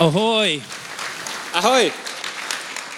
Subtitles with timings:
[0.00, 0.62] Ahoy!
[1.54, 1.92] Ahoj!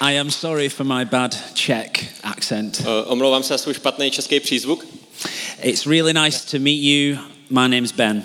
[0.00, 1.90] I am sorry for my bad Czech
[2.24, 2.80] accent.
[2.80, 4.86] Uh, omlouvám se za svůj špatný český přízvuk.
[5.62, 7.18] It's really nice to meet you.
[7.50, 8.24] My name's Ben.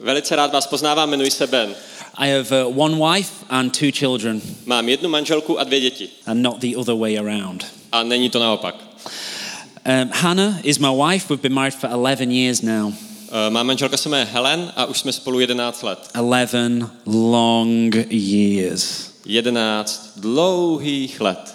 [0.00, 1.74] Velice rád vás poznávám, jmenuji se Ben.
[2.14, 6.08] I have uh, one wife and two children, Mám jednu manželku a dvě děti.
[6.26, 7.66] and not the other way around.
[7.92, 8.74] A není to naopak.
[9.86, 11.26] Um, Hannah is my wife.
[11.30, 12.92] We've been married for 11 years now.
[13.32, 15.98] Uh, má manželka se jmenuje Helen a už jsme spolu 11 let.
[16.14, 19.10] 11 long years.
[19.26, 21.54] 11 dlouhých let.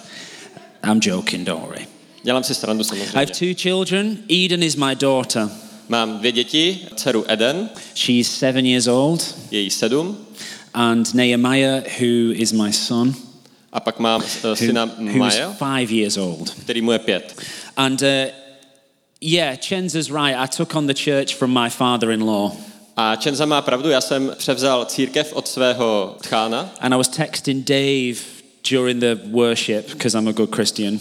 [0.90, 1.86] I'm joking, don't worry.
[2.22, 3.54] Dělám si srandu I have samozřejmě.
[3.54, 4.18] two children.
[4.44, 5.48] Eden is my daughter.
[5.88, 10.16] Mám dvě děti, dceru Eden, She's seven years old, je jí sedm,
[10.74, 13.14] and Nehemiah, who is my son,
[13.72, 16.50] a pak mám who, syna who's Maja, five years old.
[16.50, 17.42] který mu je pět.
[17.76, 18.08] And uh,
[19.20, 20.36] yeah, Chenza's right.
[20.36, 22.52] I took on the church from my father in law.
[22.96, 27.64] A Čenza má pravdu, já jsem převzal církev od svého tchána And I was texting
[27.64, 28.18] Dave
[28.70, 31.00] during the worship because I'm a good Christian.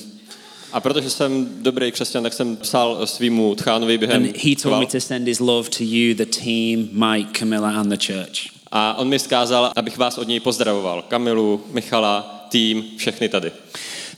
[0.73, 4.86] a protože jsem dobrý křesťan, tak jsem psal svýmu tchánovi během And he told me
[4.86, 8.58] to send his love to you, the team, Mike, Camilla, and the church.
[8.72, 11.02] A on mi zkázal, abych vás od něj pozdravoval.
[11.02, 13.52] Kamilu, Michala, tým, všechny tady.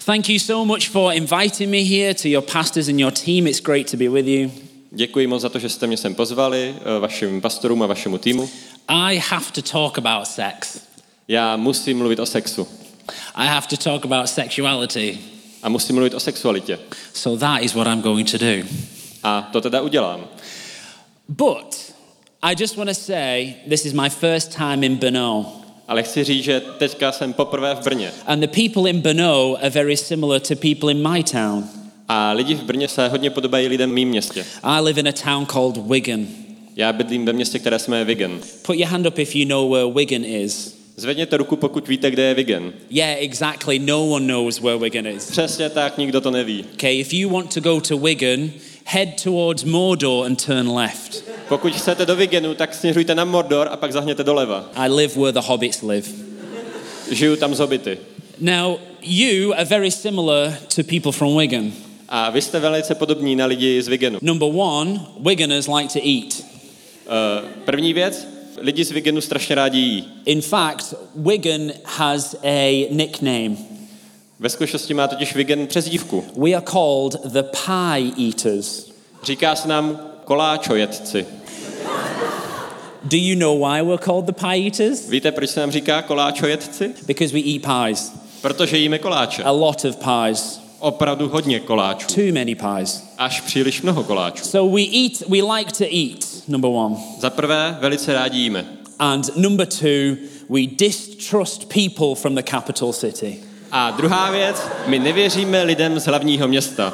[0.10, 3.46] Thank you so much for inviting me here to your pastors and your team.
[3.46, 4.52] It's great to be with you.
[4.92, 8.50] Děkuji moc za to, že jste mě sem pozvali, eh, vašim pastorům a vašemu týmu.
[8.88, 10.82] I have to talk about sex.
[11.28, 12.68] Já musím mluvit o sexu
[13.36, 15.18] I have to talk about sexuality.
[15.64, 16.80] a musím mluvit o sexualitě.
[17.14, 18.68] So that is what I'm going to do.
[19.24, 20.28] A to teda udělám.
[21.28, 21.94] But
[22.44, 25.59] I just want to say this is my first time in Brno.
[25.90, 28.12] Ale chci říct, že teďka jsem poprvé v Brně.
[28.28, 31.64] And the people in Brno are very similar to people in my town.
[32.08, 34.46] A lidi v Brně se hodně podobají lidem v mým městě.
[34.64, 36.28] I live in a town called Wigan.
[36.76, 38.40] Já bydlím ve městě, které se jmenuje Wigan.
[38.62, 40.80] Put your hand up if you know where Wigan is.
[40.96, 42.74] Zvedněte ruku, pokud víte, kde je Wigan.
[42.90, 43.80] Yeah, exactly.
[43.80, 45.32] No one knows where Wigan is.
[45.32, 46.66] Přesně tak, nikdo to neví.
[46.74, 48.52] Okay, if you want to go to Wigan,
[48.90, 51.24] head towards Mordor and turn left.
[51.48, 54.70] Pokud chcete do Wiganu, tak směřujte na Mordor a pak zahněte doleva.
[54.76, 56.08] I live where the hobbits live.
[57.12, 57.98] Žiju tam z hobity.
[58.40, 61.72] Now, you are very similar to people from Wigan.
[62.10, 64.20] A vy jste velice podobní na lidi z Wiganu.
[64.22, 66.46] Number one, Wiganers like to eat.
[67.08, 68.28] Uh, první věc,
[68.58, 70.06] lidi z Wiganu strašně rádi jí.
[70.26, 73.79] In fact, Wigan has a nickname.
[74.42, 76.26] Ve skutečnosti má totiž Wigan přezdívku.
[76.38, 78.92] We are called the pie eaters.
[79.24, 81.26] Říká se nám koláčojedci.
[83.04, 85.10] Do you know why we're called the pie eaters?
[85.10, 86.92] Víte, proč se nám říká koláčojedci?
[87.08, 88.12] Because we eat pies.
[88.42, 89.44] Protože jíme koláče.
[89.44, 90.62] A lot of pies.
[90.80, 92.08] Opravdu hodně koláčů.
[92.16, 93.04] Too many pies.
[93.18, 94.46] Až příliš mnoho koláčů.
[94.46, 96.96] So we eat, we like to eat, number one.
[97.20, 98.66] Za prvé, velice rádi jíme.
[99.00, 100.16] And number two,
[100.50, 103.49] we distrust people from the capital city.
[103.72, 106.94] A druhá věc, my nevěříme lidem z hlavního města.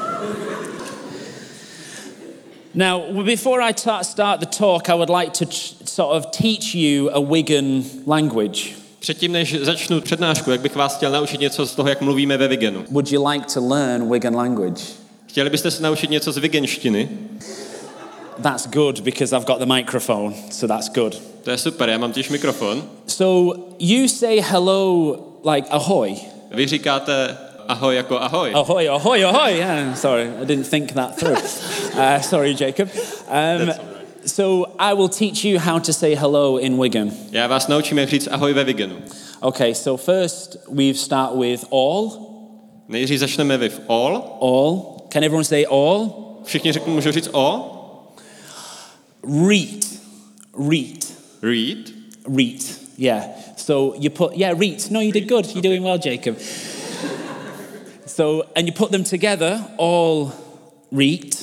[2.74, 6.76] Now, before I ta- start the talk, I would like to ch- sort of teach
[6.76, 8.62] you a Wigan language.
[9.00, 12.48] Předtím, než začnu přednášku, jak bych vás chtěl naučit něco z toho, jak mluvíme ve
[12.48, 12.84] Vigenu.
[12.92, 14.84] Would you like to learn Wigan language?
[15.28, 17.10] Chtěli byste se naučit něco z vigenštiny?
[18.44, 21.22] That's good because I've got the microphone, so that's good.
[21.44, 22.84] To je super, já mám těž mikrofon.
[23.08, 25.16] So you say hello
[25.54, 26.16] like ahoy.
[26.56, 28.52] Vy říkáte ahoj jako ahoj.
[28.54, 29.54] Ahoy, ahoy, ahoy.
[29.54, 31.38] Yeah, sorry, I didn't think that through.
[31.96, 32.90] Uh, sorry, Jacob.
[33.30, 33.72] Um,
[34.26, 37.12] so I will teach you how to say hello in Wigan.
[37.32, 38.96] Já vás naučím, jak říct ahoj ve Vigenu.
[39.42, 42.12] Okay, so first we start with all.
[42.88, 44.38] Nejdřív začneme v all.
[44.42, 44.98] All.
[45.10, 46.10] Can everyone say all?
[46.44, 47.72] Všichni řeknu, můžu říct o.
[49.24, 49.86] Read.
[50.70, 51.06] Read.
[51.42, 51.92] Read.
[52.38, 52.62] Read.
[52.98, 53.45] Yeah.
[53.66, 54.92] So you put, yeah, read.
[54.92, 55.46] No, you did good.
[55.54, 56.38] You're doing well, Jacob.
[58.06, 60.32] So, and you put them together, all
[60.92, 61.36] read.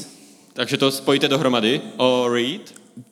[0.55, 1.81] Takže to spojíte dohromady.
[1.99, 2.61] O read.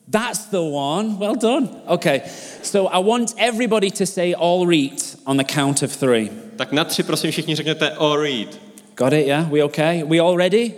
[0.07, 1.17] That's the one.
[1.19, 1.69] Well done.
[1.87, 2.21] Okay.
[2.63, 6.29] So I want everybody to say all read on the count of three.
[6.55, 8.59] Tak na tři prosím všichni řekněte o read.
[8.95, 9.51] Got it, yeah?
[9.51, 10.03] We okay?
[10.03, 10.73] We all ready?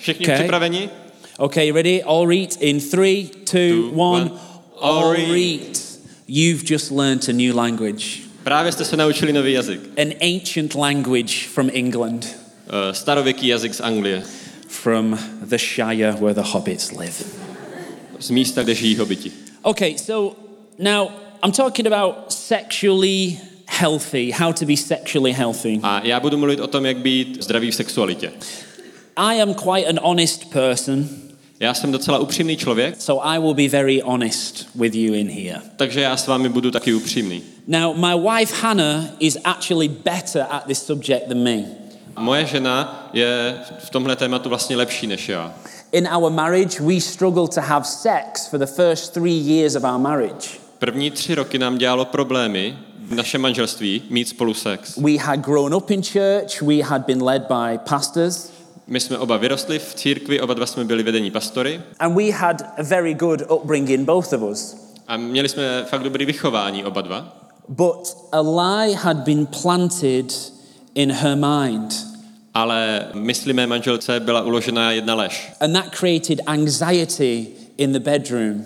[0.00, 0.38] Všichni Okay.
[0.38, 0.90] připraveni?
[1.38, 2.02] Okay, ready?
[2.02, 4.22] All read in three, two, Two, one.
[4.22, 4.30] one.
[4.80, 5.78] All All read.
[6.28, 8.04] You've just learnt a new language,
[8.44, 9.80] Právě jste se naučili nový jazyk.
[10.02, 12.26] an ancient language from England,
[12.68, 14.22] Eh, Starověký jazyk z Anglie.
[14.68, 15.18] from
[15.48, 17.14] the Shire where the hobbits live.
[18.18, 19.32] Z místa, kde žijí hobiti.
[19.62, 20.36] Okay, so
[20.78, 21.08] now
[21.44, 25.80] I'm talking about sexually healthy, how to be sexually healthy.
[25.82, 28.32] A já budu mluvit o tom, jak být zdravý v sexualitě.
[29.16, 31.08] I am quite an honest person,
[31.60, 35.60] Já jsem docela upřímný člověk, so I will be very honest with you in here.
[35.76, 37.42] takže já s vámi budu taky upřímný.
[37.66, 41.64] Now, my wife Hannah is actually better at this subject than me.
[42.18, 45.54] Moje žena je v tomhle tématu vlastně lepší než já.
[45.92, 49.98] In our marriage, we struggled to have sex for the first three years of our
[49.98, 50.48] marriage.
[50.78, 54.96] První tři roky nám dělalo problémy v našem manželství mít spolu sex.
[54.96, 58.50] We had grown up in church, we had been led by pastors,
[58.88, 62.62] My jsme oba vyrostli v církvi, oba dva jsme byli vedení pastory and we had
[62.78, 64.76] a very good upbringing, both of us.
[65.08, 67.48] a měli jsme fakt dobrý vychování oba dva.
[67.68, 70.52] But a lie had been planted
[70.94, 71.94] in her mind,
[72.54, 75.52] Ale mysli mé manželce byla uložena jedna lež.
[75.60, 77.46] and that created anxiety
[77.76, 78.64] in the bedroom.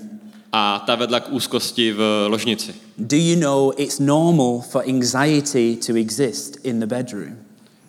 [0.52, 2.74] A ta vedla k úzkosti v ložnici.
[2.98, 7.36] Do you know it's normal for anxiety to exist in the bedroom?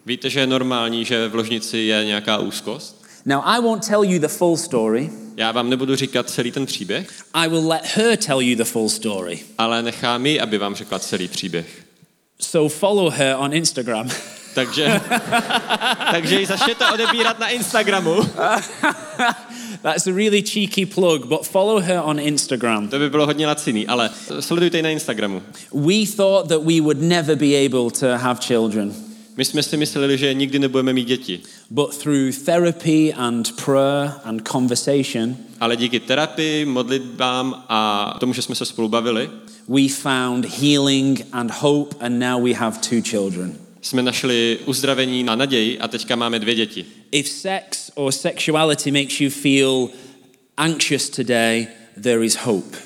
[0.05, 3.05] Víte, že je normální, že v ložnici je nějaká úzkost?
[3.25, 5.09] Now, I won't tell you the full story.
[5.37, 8.89] Já vám nebudu říkat celý ten příběh, I will let her tell you the full
[8.89, 9.39] story.
[9.57, 11.85] ale nechám ji, aby vám řekla celý příběh.
[12.39, 14.09] So follow her on Instagram.
[14.55, 15.01] Takže,
[16.11, 18.15] takže ji začněte odebírat na Instagramu.
[19.81, 22.87] That's a really cheeky plug, but follow her on Instagram.
[22.87, 24.09] To by bylo hodně laciný, ale
[24.39, 25.43] sledujte ji na Instagramu.
[25.73, 28.93] We thought that we would never be able to have children,
[29.37, 31.39] My jsme si mysleli, že nikdy nebudeme mít děti,
[31.69, 38.55] but through therapy and prayer and conversation, ale díky terapii, modlitbám a tomu, že jsme
[38.55, 39.29] se spolu bavili,
[39.67, 43.53] we found healing and hope, and now we have two children.
[43.81, 46.85] jsme našli uzdravení a naději a teďka máme dvě děti.
[47.11, 49.89] If sex or sexuality makes you feel
[50.57, 51.67] anxious today,
[52.03, 52.77] there is hope.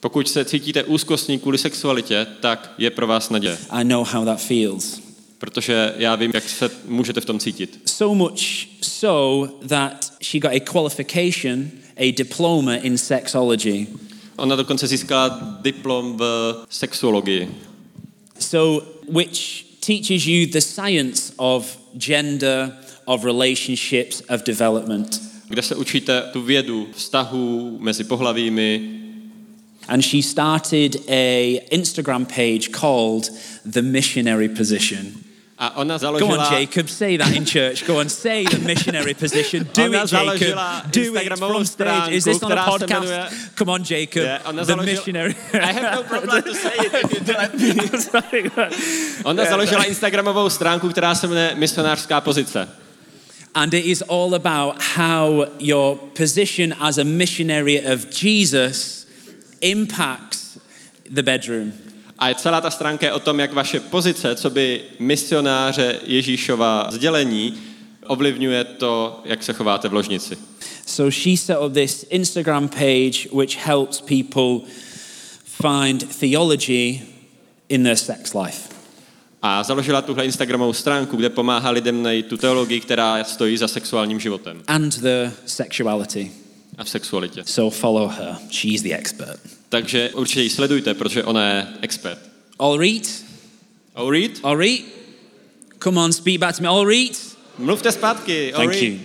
[0.00, 3.58] Pokud se cítíte úzkostní kvůli sexualitě, tak je pro vás naděje.
[3.70, 5.09] I know how that feels.
[5.40, 7.80] Protože já vím, jak se můžete v tom cítit.
[7.86, 8.40] So much
[8.82, 13.86] so that she got a qualification, a diploma in sexology.
[14.36, 17.48] Ona dokonce získala diplom v sexuologii,
[18.38, 22.72] So, which teaches you the science of gender,
[23.04, 25.20] of relationships, of development.
[25.48, 28.96] kde se učíte tu vědu vztahů mezi pohlavími.
[29.88, 33.32] And she started a Instagram page called
[33.66, 35.06] The Missionary Position.
[35.62, 37.86] A ona Go on, Jacob, say that in church.
[37.86, 39.68] Go on, say the missionary position.
[39.74, 40.90] Do Ona it, Jacob.
[40.90, 42.12] Do it from stage.
[42.12, 42.88] Is this on a podcast?
[42.88, 43.28] jmenuje-
[43.58, 44.22] Come on, Jacob.
[44.22, 45.34] Je, ona the založila- missionary.
[45.52, 47.34] I have no problem to say it if you do
[47.92, 48.00] it.
[48.10, 48.50] Sorry.
[49.24, 52.68] Ona založila Instagramovou stránku, která se jmenuje Misionářská pozice.
[53.54, 59.06] And it is all about how your position as a missionary of Jesus
[59.60, 60.58] impacts
[61.14, 61.72] the bedroom.
[62.20, 66.86] A je celá ta stránka je o tom, jak vaše pozice, co by misionáře Ježíšova
[66.90, 67.54] sdělení,
[68.06, 70.38] ovlivňuje to, jak se chováte v ložnici.
[70.86, 74.68] So she set up this Instagram page which helps people
[75.44, 77.00] find theology
[77.68, 78.68] in their sex life.
[79.42, 84.20] A založila tuhle Instagramovou stránku, kde pomáhá lidem najít tu teologii, která stojí za sexuálním
[84.20, 86.30] životem and the sexuality.
[86.78, 87.42] a v sexualitě.
[87.46, 88.36] So follow her.
[88.50, 89.59] She's the expert.
[89.70, 92.18] Takže určitě ji sledujte, protože ona je expert.
[92.58, 93.24] All right?
[93.94, 94.30] All read?
[94.42, 94.84] All right?
[95.78, 96.68] Come on, speak back to me.
[96.68, 97.36] All right?
[97.58, 98.52] Mluvte zpátky.
[98.52, 98.82] All Thank read.
[98.82, 98.98] you.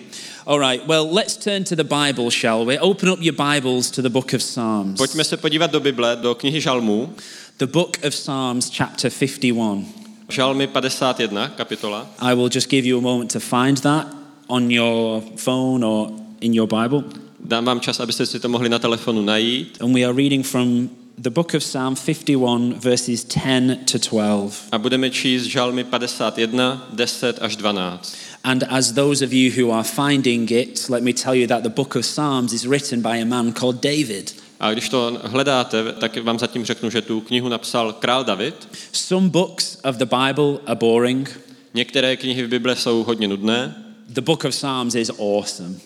[0.48, 2.78] All right, well, let's turn to the Bible, shall we?
[2.78, 4.98] Open up your Bibles to the book of Psalms.
[4.98, 7.14] Pojďme se podívat do Bible, do knihy Žalmů.
[7.58, 9.86] The book of Psalms, chapter 51.
[10.30, 12.08] Žalmy 51, kapitola.
[12.20, 14.08] I will just give you a moment to find that
[14.48, 17.04] on your phone or in your Bible.
[17.48, 19.78] Dám vám čas, abyste si to mohli na telefonu najít.
[19.82, 24.68] And we are reading from the book of Psalm 51, verses 10 to 12.
[24.72, 28.16] A budeme číst Žalmy 51, 10 až 12.
[28.44, 31.70] And as those of you who are finding it, let me tell you that the
[31.70, 34.36] book of Psalms is written by a man called David.
[34.60, 38.68] A když to hledáte, tak vám zatím řeknu, že tu knihu napsal král David.
[38.92, 41.42] Some books of the Bible are boring.
[41.74, 43.76] Některé knihy v Bible jsou hodně nudné,
[44.10, 45.80] The book of Psalms is awesome.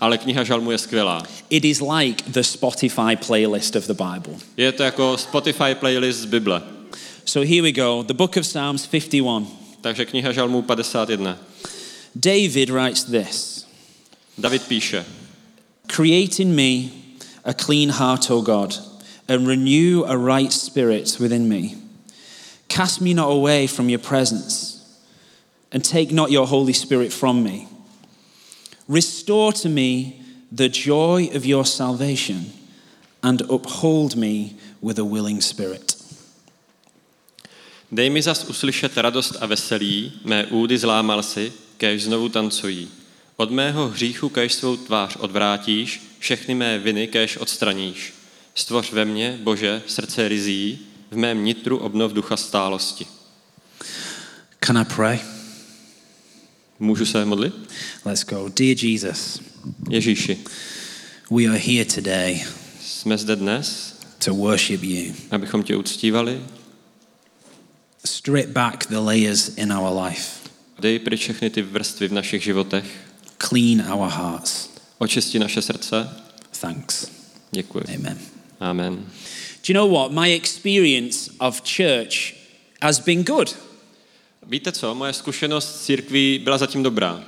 [0.00, 1.22] Ale kniha Žalmu je skvělá.
[1.50, 4.34] It is like the Spotify playlist of the Bible.
[4.56, 6.62] Je to jako Spotify playlist z Bible.
[7.24, 8.02] So here we go.
[8.02, 9.46] The book of Psalms 51.
[9.80, 11.38] Takže kniha Žalmů 51.
[12.14, 13.66] David writes this
[14.38, 15.04] David píše,
[15.86, 16.90] Create in me
[17.44, 18.74] a clean heart, O God,
[19.28, 21.76] and renew a right spirit within me.
[22.68, 24.82] Cast me not away from your presence,
[25.72, 27.66] and take not your Holy Spirit from me.
[28.88, 30.12] Restore to me
[30.52, 32.52] the joy of your salvation,
[33.22, 34.50] and uphold me
[34.82, 35.96] with a willing spirit.
[37.92, 42.88] dej mi zas uslyšet radost a veselí, mé údy zlámal si, kéž znovu tancují.
[43.36, 48.14] Od mého hříchu kéž svou tvář odvrátíš, všechny mé viny kéž odstraníš.
[48.54, 50.78] Stvoř ve mně, Bože, srdce rizí,
[51.10, 53.06] v v mém nitru obnov ducha stálosti.
[54.60, 55.35] Can I pray?
[56.78, 57.54] Můžu se modlit?
[58.04, 58.48] Let's go.
[58.56, 59.40] Dear Jesus,
[59.90, 60.38] Ježíši,
[61.30, 62.44] we are here today
[62.80, 65.14] jsme zde dnes, to worship you.
[65.30, 66.40] abychom tě uctívali.
[68.04, 70.30] Strip back the layers in our life,
[70.78, 72.84] Dej pryč všechny ty vrstvy v našich životech.
[73.48, 74.70] clean our hearts.
[74.98, 76.08] Očisti naše srdce.
[76.60, 77.06] Thanks.
[77.50, 77.84] Děkuji.
[77.94, 78.18] Amen.
[78.60, 78.94] Amen.
[78.96, 80.12] Do you know what?
[80.12, 82.34] My experience of church
[82.82, 83.56] has been good.
[84.48, 87.24] Víte co, moje zkušenost s církví byla zatím dobrá.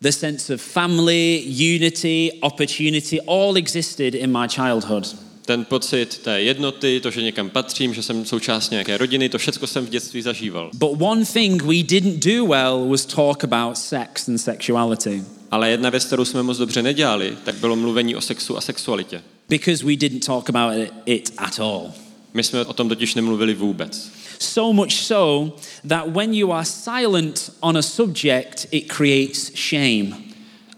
[0.00, 5.16] The sense of family, unity, opportunity all existed in my childhood.
[5.46, 9.66] Ten pocit té jednoty, to, že někam patřím, že jsem součást nějaké rodiny, to všechno
[9.66, 10.70] jsem v dětství zažíval.
[10.74, 15.90] But one thing we didn't do well was talk about sex and sexuality Ale jedna
[15.90, 19.22] věc, kterou jsme moc dobře nedělali, tak bylo mluvení o sexu a sexualitě.
[19.48, 20.72] because we didn't talk about
[21.06, 21.92] it, at all.
[22.34, 24.10] My jsme o tom totiž nemluvili vůbec.
[24.38, 25.52] So much so
[25.88, 30.16] that when you are silent on a subject, it creates shame.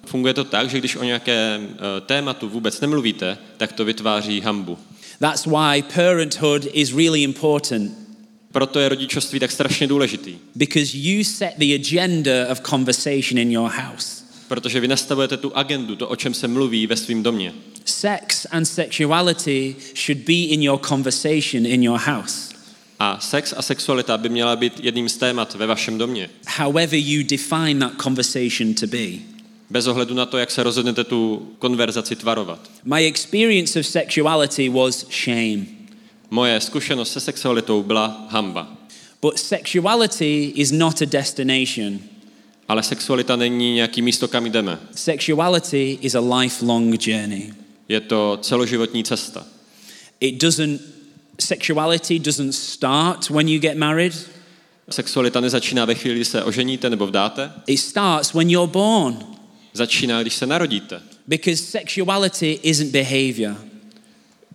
[0.07, 4.79] Funguje to tak, že když o nějakém eh, tématu vůbec nemluvíte, tak to vytváří hambu.
[5.21, 7.93] That's why parenthood is really important
[8.53, 10.35] Proto je rodičovství tak strašně důležitý.
[10.55, 14.25] because you set the agenda of conversation in your house.
[14.49, 17.53] Protože vy nastavujete tu agendu, to, o čem se mluví ve svém domě.
[17.85, 22.48] Sex and sexuality should be in your conversation in your house.
[22.99, 26.31] A sex a sexualita by měla být jedním z témat ve vašem domě.
[26.57, 29.07] However, you define that conversation to be.
[29.71, 32.71] Bez ohledu na to, jak se rozhodnete tu konverzaci tvarovat.
[32.85, 35.67] My experience of sexuality was shame.
[36.31, 38.76] Moje zkušenost se sexualitou byla hamba.
[39.23, 41.99] But sexuality is not a destination.
[42.69, 44.78] Ale sexualita není nějaký místo, kam jdeme.
[44.95, 47.55] Sexuality is a lifelong journey.
[47.88, 49.47] Je to celoživotní cesta.
[50.21, 50.81] It doesn't,
[51.40, 54.14] sexuality doesn't start when you get married,
[54.90, 57.52] Sexualita nezačíná ve chvíli, kdy se oženíte nebo vdáte.
[57.66, 59.16] it starts when you're born.
[59.75, 61.02] Začíná, když se narodíte.
[61.26, 63.57] Because sexuality isn't behavior.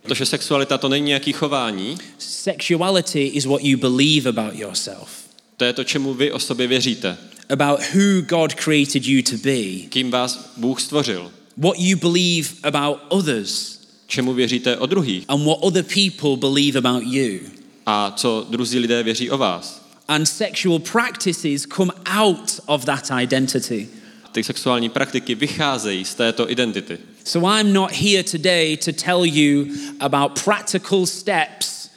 [0.02, 5.08] Protože sexualita to není nějaký chování, Sexuality is what you believe about yourself,
[5.56, 7.16] to je to, čemu vy o sobě věříte.
[7.48, 11.32] about who God created you to be, Kým vás Bůh stvořil.
[11.56, 13.73] what you believe about others,
[14.06, 15.24] Čemu věříte o druhých.
[15.28, 17.38] and what other people believe about you.
[17.86, 19.84] A co druzí lidé věří o vás.
[20.08, 23.88] And sexual practices come out of that identity.
[24.32, 26.98] Ty sexuální praktiky vycházejí z této identity.
[27.24, 29.66] So I'm not here today to tell you
[30.00, 31.90] about practical steps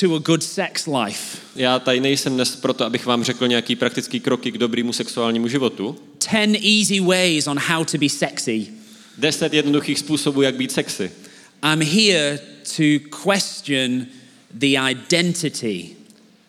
[0.00, 1.38] to a good sex life.
[1.56, 5.96] Já tady nejsem dnes proto, abych vám řekl nějaký praktický kroky k dobrému sexuálnímu životu.
[6.32, 8.66] 10 easy ways on how to be sexy.
[9.18, 11.12] Deset jednoduchých způsobů, jak být sexy.
[11.72, 12.38] I'm here
[12.76, 12.82] to
[13.22, 14.06] question
[14.50, 15.90] the identity.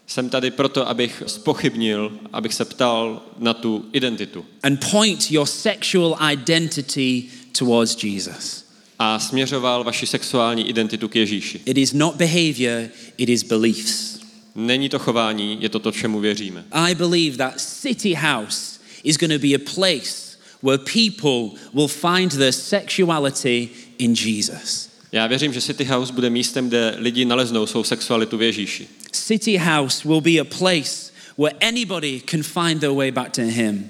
[0.08, 4.46] Jsem tady proto, abych spochybnil, abych se ptal na tu identitu.
[4.64, 7.24] and point your sexual identity
[7.60, 8.66] towards Jesus.
[9.00, 11.62] A směřoval vaši sexuální identitu k Ježíši.
[11.66, 14.20] It is not behavior, it is beliefs.
[14.56, 16.66] Není to chování, je to to, čemu věříme.
[16.72, 20.25] I believe that City House is going to be a place
[20.66, 24.90] where people will find their sexuality in Jesus.
[25.12, 28.88] Já věřím, že City House bude místem, kde lidi naleznou svou sexualitu v Ježíši.
[29.12, 33.90] City House will be a place where anybody can find their way back to Him.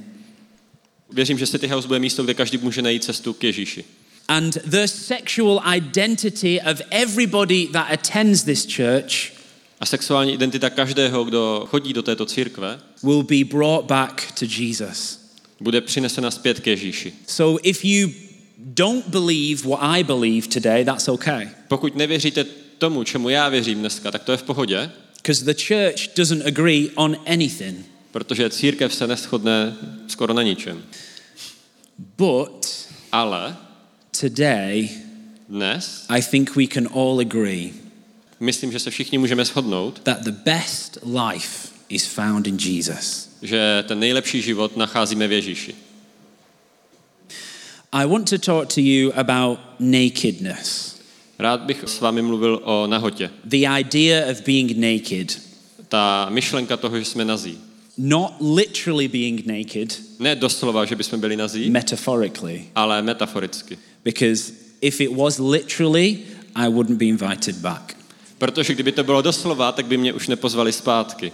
[1.11, 3.83] Věřím, že City House bude místo, kde každý může najít cestu k Ježíši.
[4.27, 9.35] And the sexual identity of everybody that attends this church
[9.79, 15.24] A sexuální identita každého, kdo chodí do této církve, will be brought back to Jesus.
[15.59, 17.13] Bude přinesena zpět k Ježíši.
[17.27, 18.09] So if you
[18.57, 21.49] don't believe what I believe today, that's okay.
[21.67, 22.43] Pokud nevěříte
[22.77, 26.89] tomu, čemu já věřím dneska, tak to je v pohodě, Because the church doesn't agree
[26.95, 27.85] on anything.
[28.11, 29.75] protože církev se neschodne
[30.07, 30.83] skoro na ničem.
[32.17, 33.55] But Ale
[34.21, 34.89] today,
[35.49, 37.85] dnes I think we can all agree
[38.39, 43.29] myslím, že se všichni můžeme shodnout, that the best life is found in Jesus.
[43.47, 45.75] Že ten nejlepší život nacházíme v Ježíši.
[47.91, 50.95] I want to talk to you about nakedness,
[51.39, 53.29] Rád bych s vámi mluvil o nahotě.
[53.43, 55.41] the idea of being naked.
[55.87, 57.57] Ta myšlenka toho, že jsme nazí.
[57.97, 62.65] Not literally being naked, Ne doslova, že bychom byli nazí, metaphorically.
[62.75, 63.77] ale metaforicky.
[64.03, 66.19] Because if it was literally,
[66.55, 67.97] I wouldn't be invited back.
[68.37, 71.31] Protože kdyby to bylo doslova, tak by mě už nepozvali zpátky.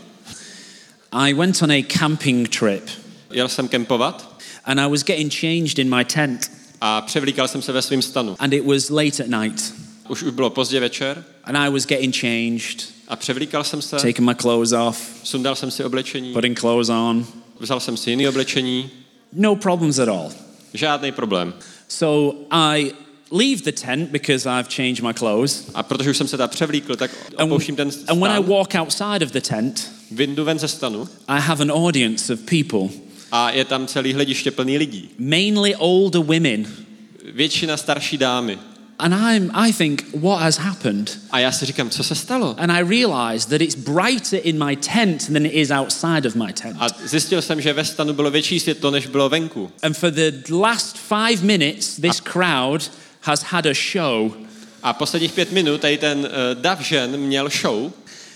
[1.12, 2.84] I went on a camping trip.
[3.32, 4.41] Jel jsem kempovat?
[4.65, 6.51] And I was getting changed in my tent,
[6.82, 8.36] a převlíkal jsem se ve svém stanu.
[8.39, 9.74] and it was late at night,
[10.10, 11.24] Už už bylo pozdě večer.
[11.44, 15.72] And I was getting changed, A převlíkal jsem se, taken my clothes off, sundal jsem
[15.72, 17.25] si oblečení, putting clothes on.
[17.60, 18.89] vzal jsem si jiný oblečení,
[19.34, 20.32] No problems at all.
[20.74, 21.53] žádný problém.
[21.88, 22.91] So I
[23.32, 25.63] leave the tent because I've changed my clothes.
[25.74, 29.25] A protože už jsem se tam převlíkl, tak opouštím ten and when I walk outside
[29.25, 32.89] of the tent, vyndu ven ze stanu I have an audience of people,
[33.32, 35.10] a je tam celý hlediště plný lidí.
[35.18, 36.68] mainly older women.
[37.34, 38.60] Většina starší dámy.
[39.00, 41.20] And I'm, I think, what has happened?
[41.32, 42.56] A já si říkám, co se stalo?
[42.60, 46.53] And I realize that it's brighter in my tent than it is outside of my
[46.53, 46.75] tent.
[46.80, 49.72] A zjistil jsem, že ve stanu bylo větší světlo, než bylo venku.
[49.84, 52.91] And for the last five minutes, this crowd
[53.22, 54.32] has had a show
[54.84, 56.25] A posledních pět minut tady ten uh,
[56.62, 57.91] dav žen měl show,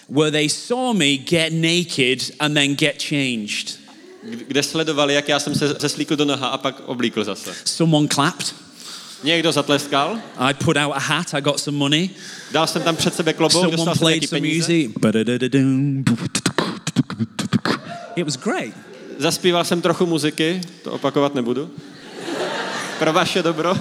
[0.09, 3.79] where they saw me get naked and then get changed.
[4.47, 7.55] kde sledovali, jak já jsem se zeslíkl do noha a pak oblíkl zase.
[7.65, 8.55] Someone clapped.
[9.23, 11.33] Někdo zatleskal, I put out a hat.
[11.33, 12.09] I got some money.
[12.51, 14.91] dal jsem tam před sebe klobouk, Someone dostal jsem nějaký peníze, music.
[18.15, 18.73] It was great.
[19.17, 21.69] zaspíval jsem trochu muziky, to opakovat nebudu.
[22.99, 23.77] Pro vaše dobro.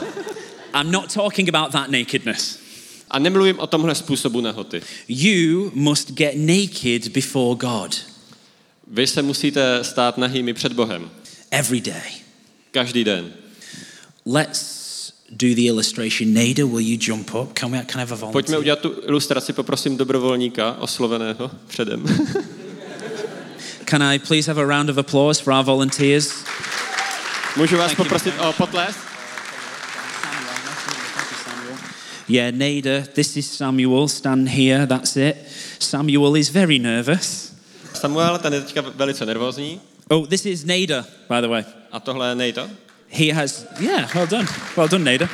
[0.80, 2.63] I'm not talking about that nakedness.
[3.10, 4.82] A nemluvím o tomhle způsobu nahoty.
[5.08, 7.96] You must get naked before God
[8.86, 11.10] Vy se musíte stát nahými před Bohem.
[11.50, 12.10] every day.
[12.70, 13.32] Každý den.
[14.26, 16.34] Let's do the illustration.
[16.34, 17.58] Nada, will you jump up?
[17.58, 17.84] Can we?
[17.84, 18.32] Can I have a volunteer?
[18.32, 22.04] Pojďme udělat tu ilustraci, poprosím dobrovolníka osloveného předem.
[23.90, 26.34] Can I please have a round of applause for our volunteers?
[27.56, 28.04] Můžu vás Thank you.
[28.04, 28.98] poprosit o potlesk?
[32.28, 34.08] Yeah, Nader, this is Samuel.
[34.08, 34.86] Stand here.
[34.86, 35.36] That's it.
[35.78, 37.52] Samuel is very nervous.
[37.92, 39.80] Samuel, ten je teďka velice nervózní.
[40.10, 41.64] Oh, this is Nader, by the way.
[41.92, 42.68] A tohle je Nejto.
[43.08, 44.46] He has, yeah, well done.
[44.76, 45.28] Well done, Nada.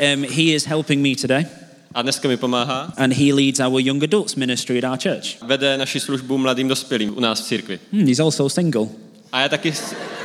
[0.00, 1.46] Um, he is helping me today,
[1.94, 2.92] A dneska mi pomáhá.
[2.96, 5.36] and he leads our young adults ministry at our church.
[5.42, 7.78] Vede naši službu mladým dospělým u nás v církvi.
[7.92, 8.88] Hmm, he's also single.
[9.32, 9.72] A je taky,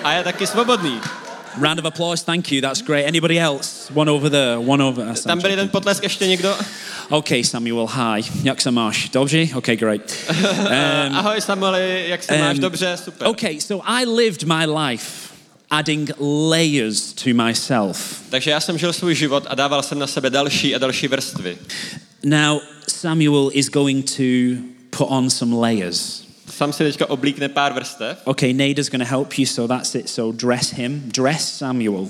[0.04, 1.01] a je taky svobodný.
[1.57, 2.61] Round of applause, thank you.
[2.61, 3.05] That's great.
[3.07, 3.91] Anybody else?
[3.93, 5.21] One over there, one over there.
[5.23, 6.55] Tam byl jeden potlesk ještě někdo?
[7.09, 8.23] Okay, Samuel, hi.
[8.43, 9.09] Jak se máš?
[9.09, 9.47] Dobře?
[9.55, 10.01] Okay, great.
[11.09, 12.55] Um, Ahoj Samueli, jak se máš?
[12.55, 13.27] um, Dobře, super.
[13.27, 15.29] Okay, so I lived my life
[15.71, 18.21] adding layers to myself.
[18.29, 21.57] Takže já jsem žil svůj život a dával jsem na sebe další a další vrstvy.
[22.23, 24.23] Now, Samuel is going to
[24.97, 26.24] put on some layers.
[26.55, 28.23] Sam si teďka oblíkne pár vrstev.
[28.23, 30.07] Okay, Nada's going to help you, so that's it.
[30.07, 31.11] So dress him.
[31.11, 32.07] Dress Samuel.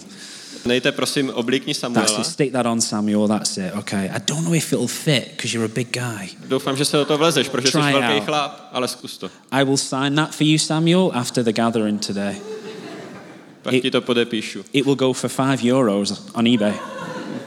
[0.65, 2.25] Nejte prosím oblíkni That's it.
[2.25, 3.27] Stick that on, Samuel.
[3.27, 3.73] That's it.
[3.73, 4.09] Okay.
[4.09, 6.29] I don't know if it'll fit because you're a big guy.
[6.47, 8.25] Doufám, že se do toho vlezeš, protože jsi Try velký out.
[8.25, 9.29] chlap, ale zkus to.
[9.51, 12.35] I will sign that for you, Samuel, after the gathering today.
[13.61, 14.63] Pak ti to podepíšu.
[14.73, 16.94] It will go for five euros on eBay.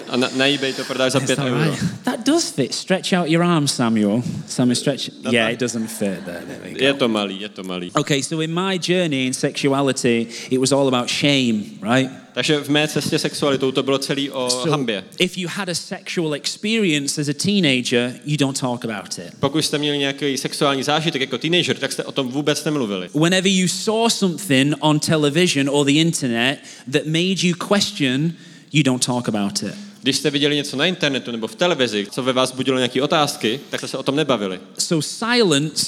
[0.08, 1.76] A na, na eBay to prodáš za Is 5 that euro.
[2.04, 2.74] That does fit.
[2.74, 4.22] Stretch out your arms, Samuel.
[4.46, 5.10] Samuel, stretch.
[5.30, 6.42] Yeah, it doesn't fit there.
[6.46, 6.84] There.
[6.84, 7.90] Je to malý, je to malý.
[7.94, 12.10] Okay, so in my journey in sexuality, it was all about shame, right?
[12.32, 15.04] Takže v mé cestě sexualitou to bylo celý o So hambě.
[15.18, 19.34] if you had a sexual experience as a teenager, you don't talk about it.
[19.40, 23.08] Pokud jste měli nějaký sexuální zážitek jako teenager, tak jste o tom vůbec nemluvili.
[23.14, 26.58] Whenever you saw something on television or the internet
[26.92, 28.32] that made you question,
[28.72, 29.74] you don't talk about it.
[30.08, 33.60] Když jste viděli něco na internetu nebo v televizi, co ve vás budilo nějaké otázky,
[33.70, 34.60] tak jste se o tom nebavili.
[34.78, 35.86] So silence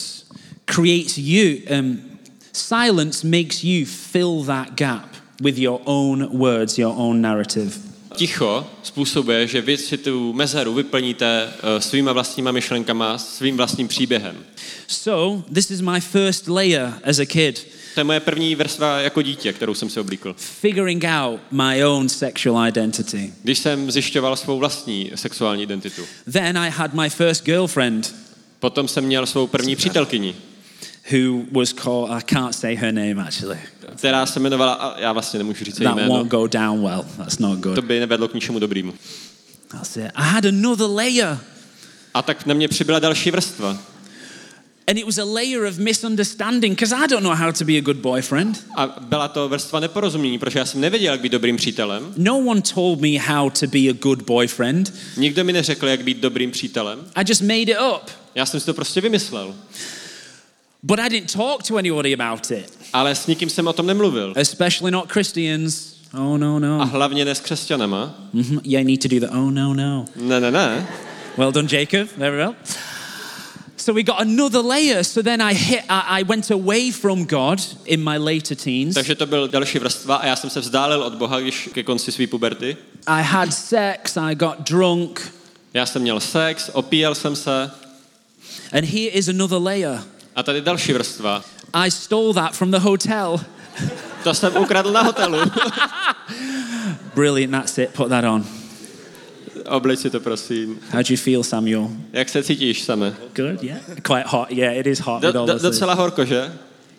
[0.65, 1.99] creates you, um,
[2.53, 7.71] silence makes you fill that gap with your own words, your own narrative.
[8.17, 14.37] Ticho způsobuje, že vy si tu mezeru vyplníte uh, svýma vlastníma myšlenkama, svým vlastním příběhem.
[14.89, 19.23] So this is my first layer as a kid, To je moje první vrstva jako
[19.23, 20.35] dítě, kterou jsem si oblíkl.
[20.39, 23.33] figuring out my own sexual identity.
[23.43, 26.03] Když jsem zjišťoval svou vlastní sexuální identitu.
[26.33, 28.15] Then I had my first girlfriend
[28.61, 30.35] Potom jsem měl svou první přítelkyni,
[31.13, 33.59] who was called, I can't say her name actually.
[33.97, 37.05] která se jmenovala, já vlastně nemůžu říct její That jméno, won't go down well.
[37.17, 37.85] That's not to good.
[37.85, 38.95] by nevedlo k ničemu dobrému.
[39.69, 40.05] That's it.
[40.15, 41.39] I had another layer.
[42.15, 43.79] A tak na mě přibyla další vrstva.
[44.89, 47.81] And it was a layer of misunderstanding because I don't know how to be a
[47.81, 48.65] good boyfriend.
[48.77, 52.15] A byla to vrstva neporozumění, protože já jsem nevěděl, jak být dobrým přítelem.
[52.17, 54.95] No one told me how to be a good boyfriend.
[55.17, 56.99] Nikdo mi neřekl, jak být dobrým přítelem.
[57.15, 58.11] I just made it up.
[58.35, 59.55] Já jsem si to prostě vymyslel.
[60.83, 64.33] But I didn't talk to anybody about it, Ale s nikým jsem o tom nemluvil.
[64.37, 65.95] especially not Christians.
[66.15, 66.87] Oh, no, A no.
[66.87, 68.29] hlavně ne s křesťanama.
[68.33, 68.61] Mhm.
[68.65, 70.05] Yeah, I need to do the oh, no, no.
[70.17, 70.87] Ne, ne, ne.
[71.37, 72.09] Well done, Jacob.
[72.17, 72.55] Very well.
[73.81, 75.03] So we got another layer.
[75.05, 78.95] So then I hit, I, I went away from God in my later teens.
[78.95, 82.13] Takže to byl další vrstva a já jsem se vzdálil od Boha, když ke konci
[82.13, 82.77] své puberty.
[83.07, 85.33] I had sex, I got drunk,
[85.75, 87.71] Já jsem měl sex, opíjel jsem se
[88.73, 90.03] And here is another layer.
[90.37, 91.45] A tady další vrstva.
[91.73, 93.41] I stole that from the hotel.
[94.25, 95.39] To jsem ukradl na hotelu.
[97.15, 97.91] Brilliant, that's it.
[97.91, 98.60] Put that on.
[99.71, 100.79] Obleč si to, prosím.
[100.91, 101.91] How do you feel, Samuel?
[102.13, 103.15] Jak se cítíš, Same?
[103.35, 103.81] Good, yeah.
[104.03, 104.51] Quite hot.
[104.51, 106.53] Yeah, it is hot Do, with all do, docela horko, že?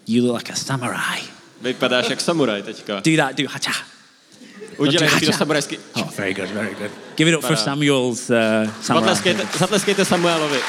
[0.08, 1.22] You look like a samurai.
[1.62, 3.02] Vypadáš jak samuraj teďka.
[3.06, 3.72] Do that, do hacha.
[4.78, 5.78] Udělej taky to samurajský.
[5.94, 6.92] Oh, very good, very good.
[7.16, 7.56] Give it up for.
[7.56, 8.36] Samuel's uh,
[8.82, 9.08] samurai.
[9.08, 10.58] Zatleskejte, zatleskejte Samuelovi.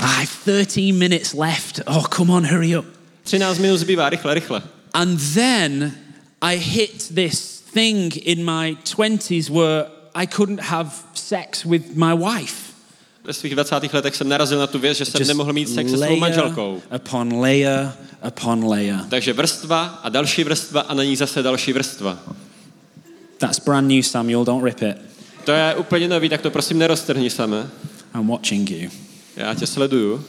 [0.00, 1.80] I have 13 minutes left.
[1.86, 2.84] Oh, come on, hurry up.
[3.24, 4.62] 13 minut zbývá, rychle, rychle.
[4.94, 6.03] And then
[6.44, 12.74] I hit this thing in my 20s where I couldn't have sex with my wife.
[13.24, 13.92] Ve svých 20.
[13.92, 16.82] letech jsem narazil na tu věc, že jsem nemohl mít sex se svou manželkou.
[16.96, 17.92] upon layer
[18.26, 19.00] upon layer.
[19.08, 22.18] Takže vrstva a další vrstva a na ní zase další vrstva.
[23.38, 24.44] That's brand new, Samuel.
[24.44, 24.96] Don't rip it.
[25.44, 27.70] To je úplně nový, tak to prosím neroztrhni samé.
[28.14, 28.90] I'm watching you.
[29.36, 30.24] Já tě sleduju.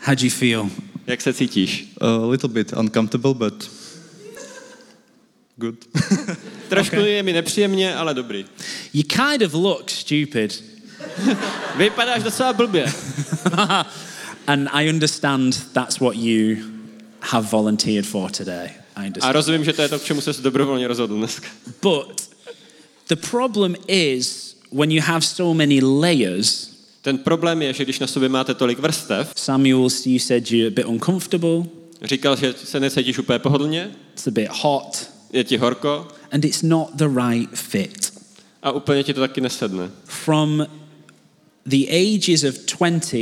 [0.00, 0.70] How do you feel?
[1.06, 1.92] Jak se cítíš?
[2.00, 3.70] A little bit uncomfortable, but
[5.56, 5.74] good.
[6.68, 8.44] Trošku je mi nepříjemně, ale dobrý.
[8.94, 10.64] You kind of look stupid.
[11.76, 12.92] Vypadáš docela blbě.
[14.46, 16.56] and I understand that's what you
[17.20, 18.70] have volunteered for today.
[18.96, 19.34] I A understand.
[19.34, 21.48] rozumím, že to je to, k čemu se dobrovolně rozhodl dneska.
[21.82, 22.30] But
[23.08, 26.75] the problem is when you have so many layers,
[27.06, 30.70] Ten problém je, že když na sobě máte tolik vrstev, Samuel, you said you're a
[30.70, 31.62] bit uncomfortable,
[32.02, 36.62] říkal, že se necítíš úplně pohodlně, it's a bit hot, je ti horko and it's
[36.62, 38.12] not the right fit.
[38.62, 39.90] a úplně ti to taky nesedne.
[40.04, 40.66] From
[41.66, 43.16] the ages of 20,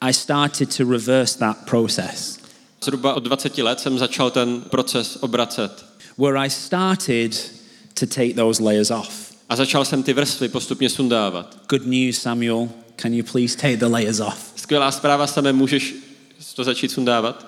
[0.00, 2.38] I started to reverse that process,
[2.84, 5.84] Zhruba od 20 let jsem začal ten proces obracet.
[6.16, 7.50] where I started
[8.00, 9.32] to take those layers off.
[9.48, 11.58] A začal jsem ty vrstvy postupně sundávat.
[11.68, 12.68] Good news, Samuel.
[13.02, 14.52] Can you please take the layers off?
[14.56, 15.94] Skvělá zpráva, samé můžeš
[16.54, 17.46] to začít sundávat.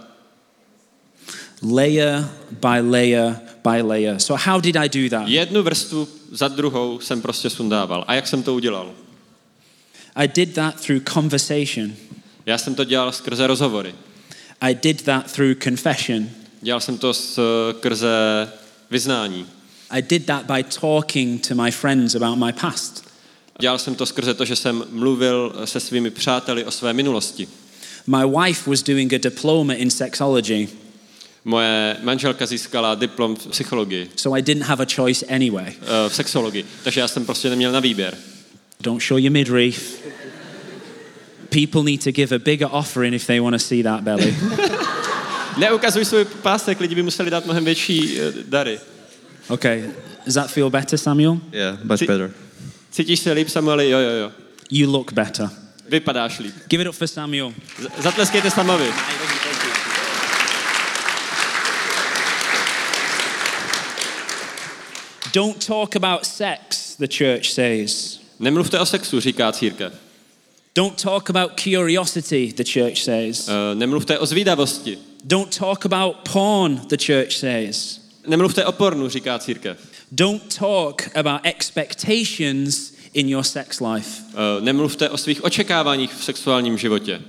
[1.63, 4.21] Layer by layer by layer.
[4.21, 5.29] So, how did I do that?
[5.29, 8.05] Jednu vrstvu za druhou jsem prostě sundával.
[8.07, 8.93] A jak jsem to udělal?
[10.15, 11.93] I did that through conversation.
[12.47, 13.95] Já jsem to dělal skrze rozhovory.
[14.61, 16.29] I did that through confession.
[16.61, 18.09] Dělal jsem to skrze
[18.91, 19.47] vyznání.
[19.91, 23.10] I did that by talking to my friends about my past.
[23.61, 27.49] Dělal jsem to skrze to, že jsem mluvil se svými přáteli o své minulosti.
[28.07, 30.69] My wife was doing a diploma in sexology,
[31.45, 35.73] Moje manželka získala diplom v psychologii, so I didn't have a choice anyway.
[35.83, 38.17] eh, v sexologii, takže já jsem prostě neměl na výběr.
[38.81, 40.01] Don't show your midriff.
[41.49, 44.37] People need to give a bigger offering if they want to see that belly.
[45.59, 48.79] Neukazuj svůj pásek, lidi by museli dát mnohem větší eh, dary.
[49.49, 49.85] Okay,
[50.27, 51.39] does that feel better, Samuel?
[51.53, 52.31] Yeah, much better.
[52.91, 53.91] Cítíš se líp, Samueli?
[53.91, 54.33] Jo, jo, jo.
[54.71, 55.49] You look better.
[55.89, 56.55] Vypadáš líp.
[56.69, 57.53] Give it up for Samuel.
[57.83, 58.93] Z- Zatleskejte Samovi.
[65.33, 68.19] Don't talk about sex, the church says.
[68.39, 69.93] Nemluvte o sexu, říká církev.
[70.75, 73.49] Don't talk about curiosity, the church says.
[73.49, 74.99] Eh, Nemluvte o zvídavosti.
[75.25, 78.01] Don't talk about porn, the church says.
[78.27, 79.79] Nemluvte o pornu, říká církev.
[80.13, 84.23] Don't talk about expectations in your sex life.
[84.33, 87.23] Eh, Nemluvte o svých očekáváních v sexuálním životě.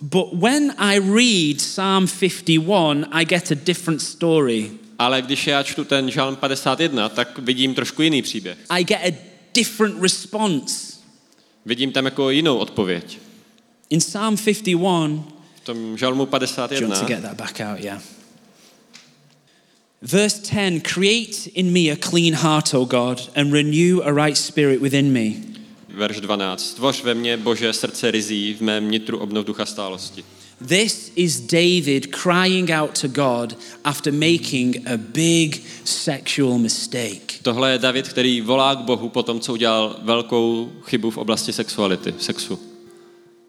[0.00, 4.70] But when I read Psalm 51, I get a different story.
[4.98, 8.58] Ale když já čtu ten žalm 51, tak vidím trošku jiný příběh.
[8.68, 9.16] I get a
[9.54, 10.94] different response.
[11.66, 13.18] Vidím tam jako jinou odpověď.
[13.90, 15.24] In Psalm 51,
[15.56, 17.80] V tom žalmu do you want to 51 get that back out?
[17.80, 18.02] Yeah.
[20.02, 24.80] Verse 10 Create in me a clean heart, O God, and renew a right spirit
[24.80, 25.30] within me.
[25.88, 26.60] verš 12.
[26.64, 30.24] Stvoř ve mně, Bože, srdce rizí, v mém nitru obnov ducha stálosti.
[30.66, 37.42] This is David crying out to God after making a big sexual mistake.
[37.42, 41.52] Tohle je David, který volá k Bohu po tom, co udělal velkou chybu v oblasti
[41.52, 42.58] sexuality, sexu.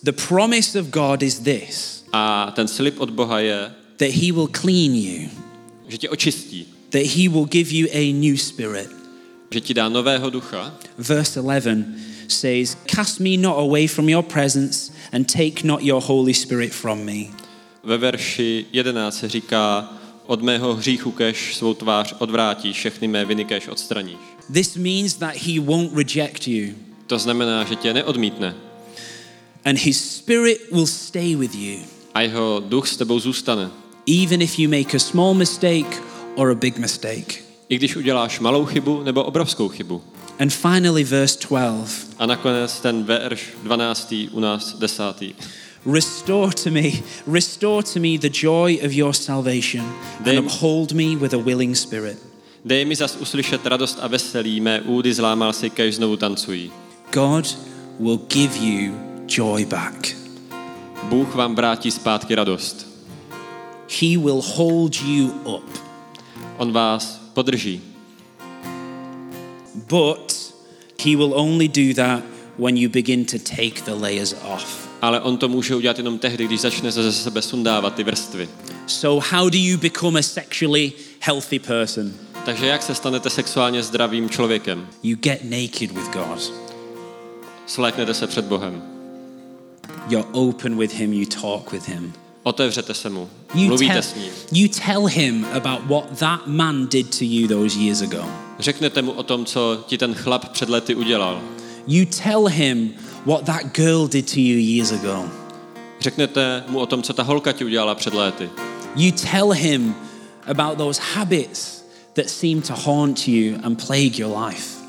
[0.04, 4.48] The promise of God is this A ten slib od Boha je, that he will
[4.62, 5.30] clean you,
[5.90, 8.90] že tě očistí, that he will give you a new spirit.
[9.52, 10.76] že ti dá nového ducha.
[10.98, 11.86] Verse 11
[12.28, 17.06] says, Cast me not away from your presence and take not your Holy Spirit from
[17.06, 17.24] me.
[17.84, 19.94] Ve verši 11 se říká,
[20.26, 24.18] od mého hříchu kež svou tvář odvrátíš, všechny mé viny kež odstraníš.
[24.54, 26.74] This means that he won't reject you,
[27.08, 28.56] To znamená, že tě neodmítne
[29.66, 31.80] and his spirit will stay with you,
[32.14, 33.70] a jeho duch s tebou zůstane.
[34.10, 36.02] Even if you make a small mistake
[36.36, 37.34] or a big mistake.
[37.70, 40.02] I když uděláš malou chybu nebo obrovskou chybu.
[40.40, 44.14] And finally, verse 12 A nakonec ten verš 12.
[44.32, 45.04] u nás 10.
[45.94, 46.82] Restore to me,
[47.34, 49.86] restore to me the joy of your salvation,
[50.18, 52.18] and Dej- uphold me with a willing spirit.
[52.66, 56.72] Dej mi zas uslyšet radost a veselí, mé údy zlámal si, kež znovu tancují.
[57.14, 57.58] God
[58.00, 58.94] will give you
[59.28, 60.16] joy back.
[61.04, 62.89] Bůh vám vrátí zpátky radost.
[63.90, 65.70] He will hold you up.
[66.58, 67.82] On vás podrží.
[69.88, 70.54] But
[71.04, 72.24] he will only do that
[72.58, 74.90] when you begin to take the layers off.
[75.02, 78.50] Ale on to může udělat jenom tehdy, když začne ze sebe sundávat ty vrstvy.
[78.88, 82.14] So, how do you become a sexually healthy person?
[82.46, 84.88] Takže jak se stanete sexuálně zdravým člověkem?
[85.04, 86.54] You get naked with God.
[87.66, 88.84] Sléknete se před Bohem.
[90.10, 92.14] You're open with him, you talk with him.
[92.44, 93.30] Otevřete se mu.
[93.54, 94.32] You Mluvíte tell, s ním.
[94.52, 98.26] you tell him about what that man did to you those years ago.
[98.60, 101.42] Řeknete mu o tom, co ti ten chlap před lety udělal.
[101.88, 102.94] You tell him
[103.26, 105.26] what that girl did to you years ago.
[106.00, 108.50] Řeknete mu o tom, co ta holka ti udělala před léty.
[108.96, 109.96] You tell him
[110.48, 114.80] about those habits that seem to haunt you and plague your life.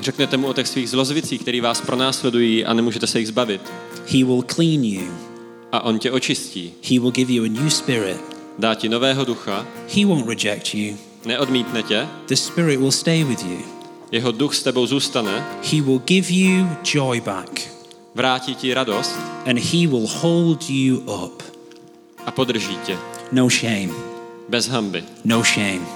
[0.00, 3.60] Řeknete mu o těch svých zlozvicích, který vás pronásledují a nemůžete se jich zbavit.
[4.06, 5.25] He will clean you.
[5.76, 6.72] A on tě očistí.
[6.90, 8.16] He will give you a new spirit.
[8.58, 10.96] Dá ti nového ducha, He won't reject you.
[11.24, 13.58] neodmítne tě, The spirit will stay with you.
[14.12, 17.60] jeho duch s tebou zůstane, He will give you joy back.
[18.14, 21.42] vrátí ti radost And he will hold you up.
[22.26, 22.98] a podrží tě.
[23.32, 23.88] No shame.
[24.48, 25.04] Bez hamby.
[25.24, 25.86] No shame.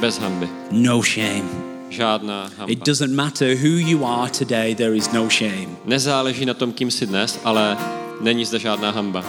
[0.00, 0.48] Bez hamby.
[0.70, 1.48] No shame.
[1.90, 2.84] Žádná It hamba.
[2.84, 5.68] doesn't matter who you are today, there is no shame.
[5.84, 7.76] Nezáleží na tom, kým jsi dnes, ale
[8.20, 9.24] není zde žádná hamba.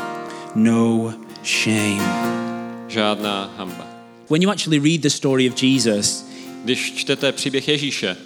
[0.55, 1.13] No
[1.45, 2.01] shame.
[2.87, 3.85] Žádná hamba.
[4.29, 6.27] When you actually read the story of Jesus,
[6.63, 8.17] Když čtete příběh Ježíše,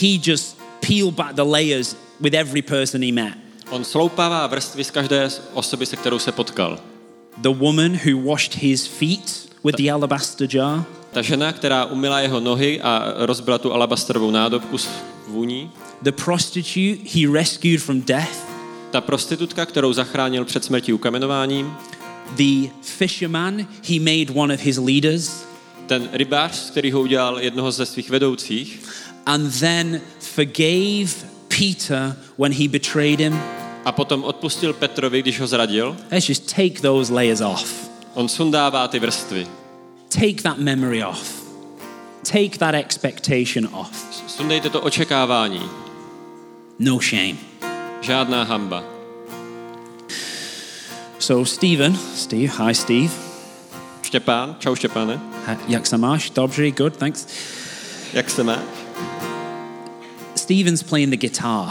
[0.00, 3.34] he just peeled back the layers with every person he met.
[3.70, 6.78] on sloupává vrstvy z každé osoby, se kterou se potkal.
[7.38, 12.40] The woman who washed his feet with the alabaster jar, Ta žena, která umila jeho
[12.40, 14.88] nohy a rozbila tu alabastrovou nádobku s
[15.28, 15.70] vůní.
[16.02, 18.45] the prostitute he rescued from death,
[18.96, 21.74] Ta prostitutka, kterou zachránil před smrtí ukamenováním.
[22.36, 25.44] the fisherman he made one of his leaders,
[25.86, 28.82] Ten rybář, z kterého udělal jednoho ze svých vedoucích.
[29.26, 31.10] and then forgave
[31.48, 33.38] Peter when he betrayed him.
[33.84, 35.96] A potom odpustil Petrovi, když ho zradil.
[36.12, 37.90] Let's just take those layers off.
[38.14, 39.46] On sundává ty vrstvy.
[40.08, 41.42] Take that memory off.
[42.32, 43.90] Take that expectation off.
[44.26, 45.62] Sundejte to očekávání.
[46.78, 47.55] No shame.
[48.00, 48.84] Žádná hamba.
[51.18, 53.08] So, Stephen, Steve, hi, Steve.
[54.02, 55.20] Štěpán, čau Štěpáne.
[55.46, 56.30] Ha- Jak se máš?
[56.30, 57.26] Dobře, good, thanks.
[58.12, 58.58] Jak se máš?
[60.34, 61.68] Stephen's playing the guitar.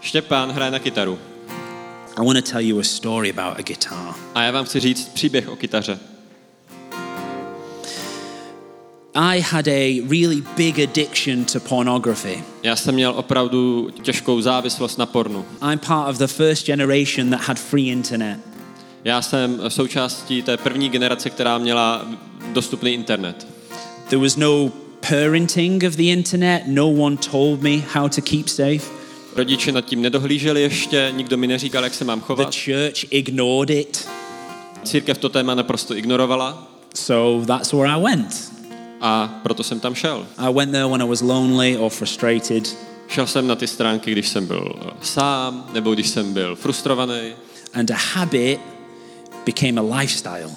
[0.00, 1.18] Štěpán hraje na kytaru.
[2.16, 4.14] I want to tell you a story about a guitar.
[4.34, 5.98] A já vám chci říct příběh o kytaře.
[9.20, 12.44] I had a really big addiction to pornography.
[12.62, 15.44] Já jsem měl opravdu těžkou závislost na pornu.
[15.72, 18.38] I'm part of the first generation that had free internet.
[19.04, 22.06] Já jsem součástí té první generace, která měla
[22.52, 23.46] dostupný internet.
[24.08, 24.72] There was no
[25.08, 26.62] parenting of the internet.
[26.66, 28.80] No one told me how to keep safe.
[29.36, 32.54] Rodiče nad tím nedohlíželi ještě, nikdo mi neříkal, jak se mám The chovat.
[32.64, 34.08] church ignored it.
[34.84, 38.57] Církev to téma naprosto ignorovala So that's where I went.
[39.00, 40.26] A proto jsem tam šel.
[40.38, 42.76] I went there when I was lonely or frustrated.
[43.08, 47.32] Šel jsem na ty stránky, když jsem byl sám, nebo když jsem byl frustrovaný.
[47.74, 48.60] And a habit
[49.46, 50.50] became a lifestyle.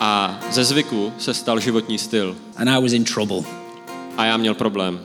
[0.00, 2.36] A ze zvyku se stal životní styl.
[2.56, 3.42] And I was in trouble.
[4.16, 5.00] A já měl problém.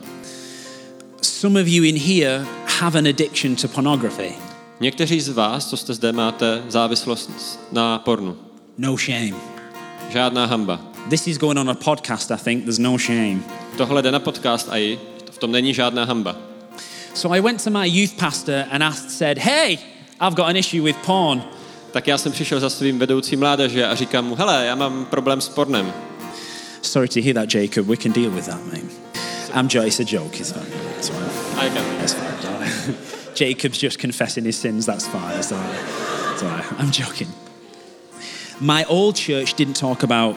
[1.22, 2.46] Some of you in here
[2.80, 4.32] have an addiction to pornography.
[4.80, 7.30] Někteří z vás, co jste zde, máte závislost
[7.72, 8.36] na pornu.
[8.78, 9.36] No shame.
[10.10, 10.91] Žádná hamba.
[11.10, 12.64] This is going on a podcast, I think.
[12.64, 13.44] There's no shame.
[13.76, 14.98] Tohle jde na podcast a i
[15.30, 16.36] v tom není žádná hamba.
[17.14, 19.78] So I went to my youth pastor and asked, said, Hey,
[20.20, 21.42] I've got an issue with porn.
[21.92, 25.40] Tak já jsem přišel za svým vedoucím mládeže a říkám mu, hele, já mám problém
[25.40, 25.92] s pornem.
[26.82, 27.86] Sorry to hear that, Jacob.
[27.86, 28.86] We can deal with that, mate.
[29.54, 30.40] I'm jo- it's a joke.
[30.40, 30.66] It's fine.
[30.98, 31.30] It's fine.
[31.56, 32.94] A říkám, That's fine.
[33.40, 34.86] Jacob's just confessing his sins.
[34.86, 35.38] That's fine.
[35.38, 35.80] It's all right.
[36.32, 36.80] It's all right.
[36.80, 37.28] I'm joking.
[38.60, 40.36] My old church didn't talk about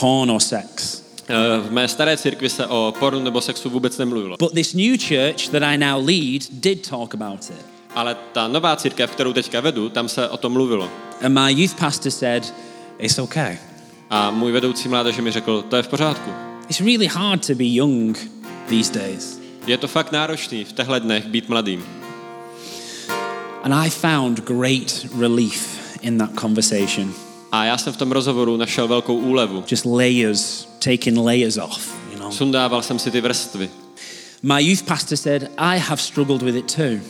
[0.00, 1.02] porn or sex.
[1.28, 1.34] "Eh,
[1.68, 4.36] v mé staré církvi se o pornu nebo sexu vůbec nemluvilo.
[4.38, 7.66] But this new church that I now lead did talk about it.
[7.94, 10.90] Ale ta nová církev, kterou teďka vedu, tam se o tom mluvilo.
[11.24, 12.54] And my youth pastor said,
[12.98, 13.58] It's okay.
[14.10, 16.30] A můj vedoucí mládeže mi řekl, to je v pořádku.
[16.68, 18.30] It's really hard to be young
[18.68, 19.40] these days.
[19.66, 21.84] Je to fakt náročný v těchto dnech být mladým.
[23.62, 27.14] And I found great relief in that conversation.
[27.52, 29.64] A já jsem v tom rozhovoru našel velkou úlevu.
[29.70, 32.32] Just layers, taking layers off, you know.
[32.32, 33.70] Sundával jsem si ty vrstvy.
[34.42, 37.00] My youth pastor said, I have struggled with it too.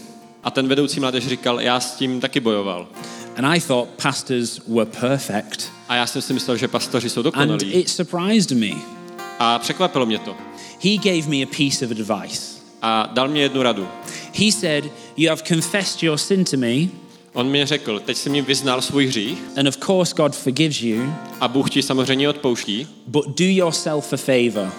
[0.45, 2.89] A ten vedoucí mládež říkal, já s tím taky bojoval.
[3.37, 5.73] And I thought pastors were perfect.
[5.89, 7.73] A já jsem si myslel, že pastoři jsou And dokonalí.
[7.73, 8.71] it surprised me.
[9.39, 10.35] A překvapilo mě to.
[10.85, 12.59] He gave me a piece of advice.
[12.83, 13.89] A dal mě jednu radu.
[14.35, 14.85] He said,
[15.17, 16.77] You have confessed your sin to me,
[17.39, 21.13] On mě řekl, teď si mi vyznal svůj hřích and of course God forgives you,
[21.41, 24.73] a Bůh ti samozřejmě odpouští, but do yourself a favor.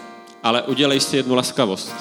[0.44, 1.92] ale udělej si jednu laskavost.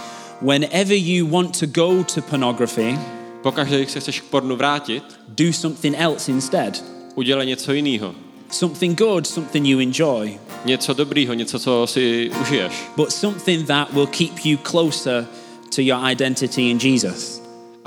[0.42, 2.98] Whenever you want to go to pornography,
[3.42, 6.84] Pokaždé, když se chceš k pornu vrátit, do something else instead.
[7.14, 8.14] udělej něco jiného.
[8.50, 12.72] Something good, something you enjoy, Něco dobrýho, něco, co si užiješ.
[12.96, 15.26] but something that will keep you closer
[15.74, 17.37] to your identity in Jesus.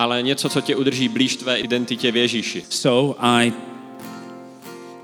[0.02, 2.64] Ale něco, co tě udrží blíž tvé identitě v Ježíši.
[2.70, 3.54] So I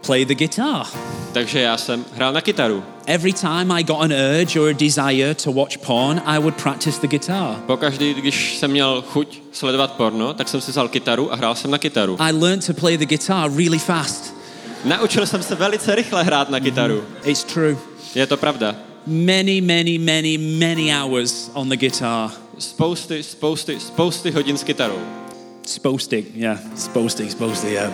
[0.05, 0.86] play the guitar.
[1.33, 2.83] Takže já jsem hrál na kytaru.
[3.05, 7.01] Every time I got an urge or a desire to watch porn, I would practice
[7.01, 7.55] the guitar.
[7.65, 11.71] Pokaždý, když jsem měl chuť sledovat porno, tak jsem si vzal kytaru a hrál jsem
[11.71, 12.17] na kytaru.
[12.19, 14.36] I learned to play the guitar really fast.
[14.86, 17.03] Naučil jsem se velice rychle hrát na kytaru.
[17.23, 17.77] It's true.
[18.15, 18.75] Je to pravda.
[19.08, 22.30] Many, many, many, many hours on the guitar.
[22.60, 25.00] Spousty, spousty, spousty hodin s kytarou.
[25.65, 27.91] Spousty, yeah, spousty, spousty, yeah.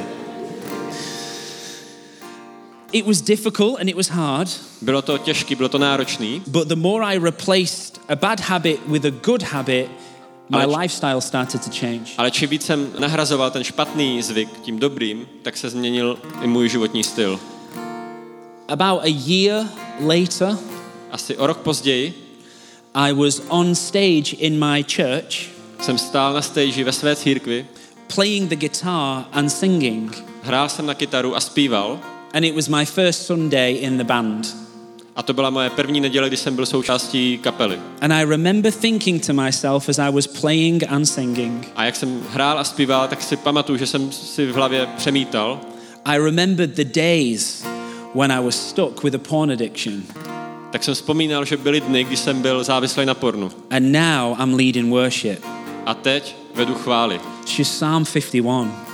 [2.92, 4.50] It was difficult and it was hard,
[4.82, 9.06] Bylo to těžký, bylo to náročný, but the more I replaced a bad habit with
[9.06, 9.90] a good habit,
[10.50, 12.12] my Ale- lifestyle started to change.
[12.18, 16.70] ale čím víc jsem nahrazoval ten špatný zvyk tím dobrým, tak se změnil i můj
[16.70, 17.40] životní styl.
[18.68, 19.66] About a year
[20.00, 20.58] later,
[21.14, 22.14] Asi o rok později
[22.94, 25.50] I was on stage in my church
[25.82, 27.66] jsem stál na stage ve své církvi,
[28.16, 32.00] playing the guitar and singing, hrál jsem na kytaru a zpíval
[32.34, 34.56] and it was my first Sunday in the band.
[35.16, 37.80] a to byla moje první neděle, kdy jsem byl součástí kapely.
[38.02, 42.24] And I remember thinking to myself as I was playing and singing, A jak jsem
[42.30, 45.60] hrál a zpíval, tak si pamatuju, že jsem si v hlavě přemítal,
[46.06, 47.64] I remembered the days
[48.16, 50.04] when I was stuck with a porn addiction.
[50.74, 53.52] Tak jsem vzpomínal, že byly dny, kdy jsem byl závislý na pornu.
[53.70, 55.46] And now I'm leading worship.
[55.86, 57.20] A teď vedu chvály.
[57.42, 58.86] It's just Psalm 51.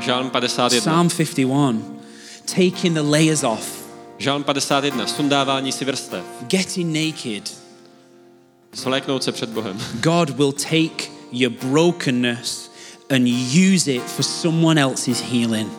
[0.00, 0.80] Žálm 51.
[0.80, 1.78] Psalm 51.
[2.44, 3.84] Taking the layers off,
[4.18, 5.06] Žálm 51.
[5.06, 6.24] Sundávání si vrstev.
[6.48, 7.54] getting naked.
[8.74, 9.78] Svléknout se před Bohem.
[10.02, 12.70] God will take your brokenness
[13.10, 13.28] and
[13.72, 15.72] use it for someone else's healing.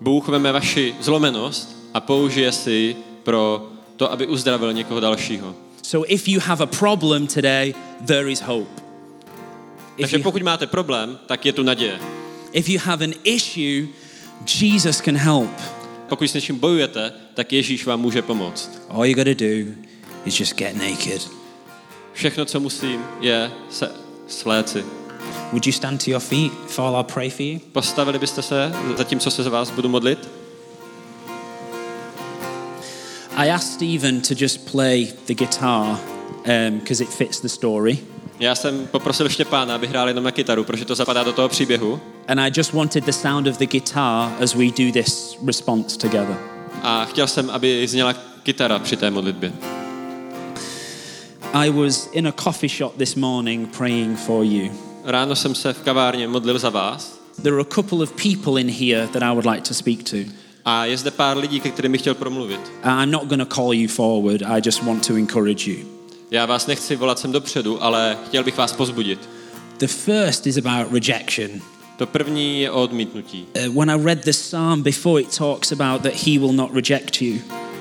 [0.00, 5.54] Bůh veme vaši zlomenost a použije si pro to, aby uzdravil někoho dalšího.
[5.82, 7.74] So if you have a problem today,
[8.06, 8.70] there is hope.
[9.96, 11.98] If Takže pokud máte problém, tak je tu naděje.
[12.52, 13.88] if you have an issue,
[14.60, 15.50] Jesus can help.
[16.08, 18.70] Pokud s něčím bojujete, tak Ježíš vám může pomoct.
[18.88, 19.72] All you got to do
[20.24, 21.28] is just get naked.
[22.12, 23.92] Všechno, co musím, je se
[24.28, 24.84] sléci.
[25.52, 27.58] Would you stand to your feet if I'll pray for you?
[27.72, 30.28] Postavili byste se, zatímco se za vás budu modlit?
[33.36, 35.98] I asked Stephen to just play the guitar
[36.70, 37.98] because it fits the story.
[38.40, 42.00] Já jsem poprosil Štěpána, aby hrál jenom na kytaru, protože to zapadá do toho příběhu.
[42.28, 46.36] And I just wanted the sound of the guitar as we do this response together.
[46.82, 49.52] A chtěl jsem, aby zněla kytara při té modlitbě.
[51.52, 54.72] I was in a coffee shop this morning praying for you.
[55.04, 58.68] Ráno jsem se v kavárně modlil za vás There are a couple of people in
[58.68, 60.16] here that I would like to speak to.
[60.64, 62.60] A je zde pár lidí, ke kterým bych chtěl promluvit.
[62.84, 65.76] I'm not going to call you forward, I just want to encourage you.
[66.30, 69.28] Já vás nechci volat sem dopředu, ale chtěl bych vás pozbudit.
[69.78, 71.50] The first is about rejection.
[71.96, 73.46] To první je o odmítnutí.
[73.66, 77.22] Uh, when I read the psalm before, it talks about that he will not reject
[77.22, 77.38] you.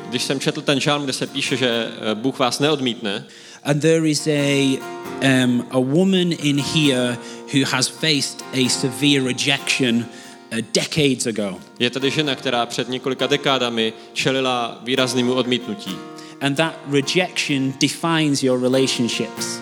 [0.10, 3.26] Když jsem četl ten žálm, kde se píše, že eh, Bůh vás neodmítne,
[3.64, 4.80] And there is a,
[5.22, 7.18] um, a woman in here
[7.54, 10.06] who has faced a severe rejection uh,
[10.52, 11.60] decades ago.
[11.80, 15.96] je tady žena, která před několika dekádami čelila výraznému odmítnutí.
[16.42, 19.60] And that rejection defines your relationships.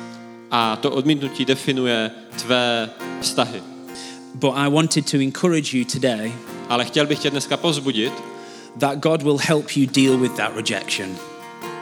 [0.51, 2.11] A to odmítnutí definuje
[2.41, 2.89] tvé
[3.21, 3.61] vztahy.
[4.35, 6.33] But I wanted to encourage you today
[6.69, 8.13] Ale chtěl bych tě dneska pozbudit,
[8.79, 11.15] that God will help you deal with that rejection.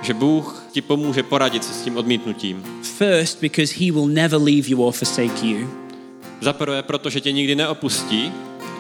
[0.02, 2.64] že Bůh ti pomůže poradit se s tím odmítnutím.
[2.98, 5.70] First, because he will never leave you or forsake you.
[6.42, 8.32] Za prvé, protože tě nikdy neopustí,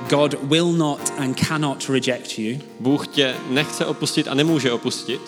[0.10, 2.60] God will not and cannot reject you.
[2.80, 5.22] Bůh tě nechce opustit a nemůže opustit.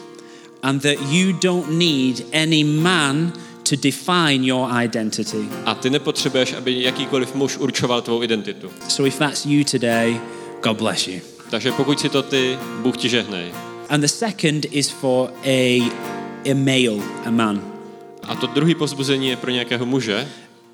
[0.64, 5.48] and that you don't need any man to define your identity.
[5.66, 8.72] A ty nepotřebuješ, aby jakýkoliv muž určoval tvou identitu.
[8.88, 10.20] So if that's you today,
[10.64, 11.20] God bless you.
[11.50, 13.52] Takže pokud si to ty, Bůh ti žehnej.
[13.90, 15.92] And the second is for a,
[16.46, 17.62] a male, a man.
[18.24, 20.28] A to druhý pozbuzení je pro nějakého muže.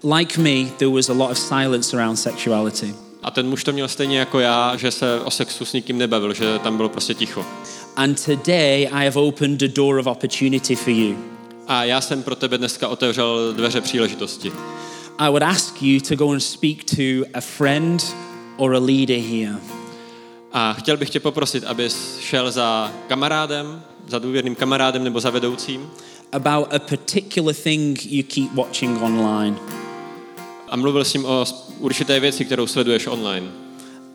[0.03, 2.93] Like me, there was a lot of silence around sexuality.
[3.25, 6.33] A ten muž to měl stejně jako já, že se o sexu s nikým nebavil,
[6.33, 7.45] že tam bylo prostě ticho.
[7.95, 11.15] And today I have opened a door of opportunity for you.
[11.67, 14.51] A já jsem pro tebe dneska otevřel dveře příležitosti.
[15.17, 18.15] I would ask you to go and speak to a friend
[18.57, 19.55] or a leader here.
[20.53, 25.91] A chtěl bych tě poprosit, abys šel za kamarádem, za důvěrným kamarádem nebo za vedoucím
[26.31, 29.84] about a particular thing you keep watching online.
[30.69, 31.45] A mluvil s ním o
[31.79, 33.47] určité věci, kterou sleduješ online.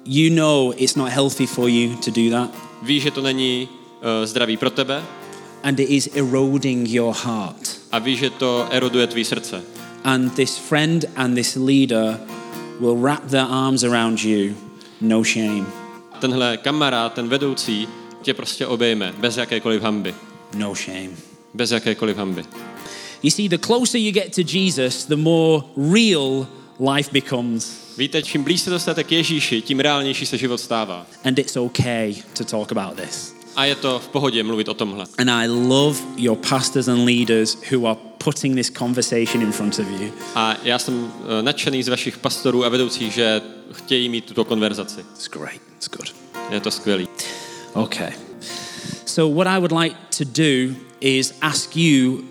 [0.05, 2.51] You know it's not healthy for you to do that,
[2.83, 5.03] Víš, že to není uh, zdravý pro tebe
[5.63, 7.81] and it is eroding your heart.
[7.93, 9.63] a víš, že to eroduje tvý srdce.
[10.05, 12.21] And this friend and this leader
[12.81, 14.55] will wrap their arms around you,
[15.01, 15.67] no shame,
[16.21, 17.89] Tenhle kamarád, ten vedoucí,
[18.23, 20.15] tě prostě obejme, bez jakékoliv hamby.
[20.55, 21.11] no shame.
[21.55, 22.45] Bez jakékoliv hamby.
[23.23, 26.47] You see, the closer you get to Jesus, the more real
[26.79, 27.81] life becomes.
[27.99, 31.07] Víte, čím blíž se dostanete k Ježíši, tím reálnější se život stává.
[31.25, 33.35] And it's okay to talk about this.
[33.57, 35.07] A je to v pohodě mluvit o tomhle.
[35.19, 39.87] And I love your pastors and leaders who are putting this conversation in front of
[40.01, 40.13] you.
[40.35, 43.43] A já jsem eh, nadšený z vašich pastorů a vedoucích, že
[43.73, 45.01] chtějí mít tuto konverzaci.
[45.01, 45.61] It's great.
[45.77, 46.15] It's good.
[46.51, 47.09] Je to skvělý.
[47.73, 48.13] Okay.
[49.07, 52.25] So, what I would like to do is ask you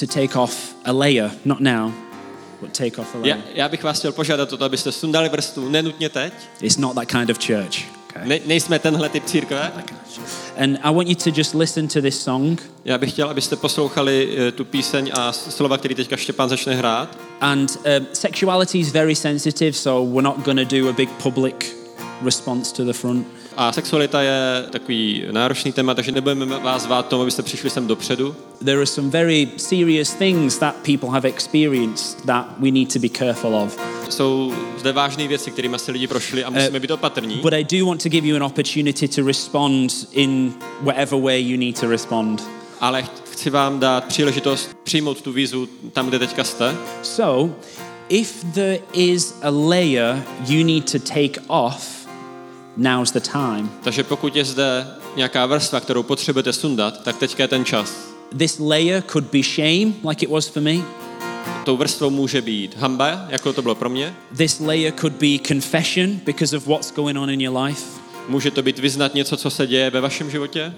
[0.00, 1.92] to take off a layer, not now,
[2.60, 3.36] but take off a layer.
[3.36, 6.32] Já, já bych vás chtěl požádat o to, abyste sundali vrstvu, nenutně teď.
[6.60, 7.98] It's not that kind of church.
[8.10, 8.28] Okay.
[8.28, 9.72] Ne, nejsme tenhle typ církve.
[10.56, 12.62] And I want you to just listen to this song.
[12.84, 17.18] Já bych chtěl, abyste poslouchali eh, tu píseň a slova, který teďka Štěpán začne hrát.
[17.40, 21.54] And um, sexuality is very sensitive, so we're not going to do a big public
[22.22, 23.26] response to the front.
[23.60, 28.36] A sexualita je takový náročný téma, takže nebudeme vás zvát tomu, abyste přišli sem dopředu.
[28.64, 33.08] There are some very serious things that people have experienced that we need to be
[33.08, 33.78] careful of.
[34.10, 37.36] Jsou zde vážné věci, kterými se lidi prošli a musíme být opatrní.
[37.36, 41.58] But I do want to give you an opportunity to respond in whatever way you
[41.58, 42.42] need to respond.
[42.80, 46.76] Ale chci vám dát příležitost přijmout tu výzvu tam, kde teďka jste.
[47.02, 47.54] So,
[48.08, 51.97] if there is a layer you need to take off,
[52.78, 53.70] now's the time.
[53.82, 58.14] Takže pokud je zde nějaká vrstva, kterou potřebujete sundat, tak teďka je ten čas.
[58.38, 60.76] This layer could be shame, like it was for me.
[61.64, 64.14] Tou vrstvou může být hamba, jako to bylo pro mě.
[64.36, 67.82] This layer could be confession because of what's going on in your life.
[68.28, 70.74] Může to být vyznat něco, co se děje ve vašem životě.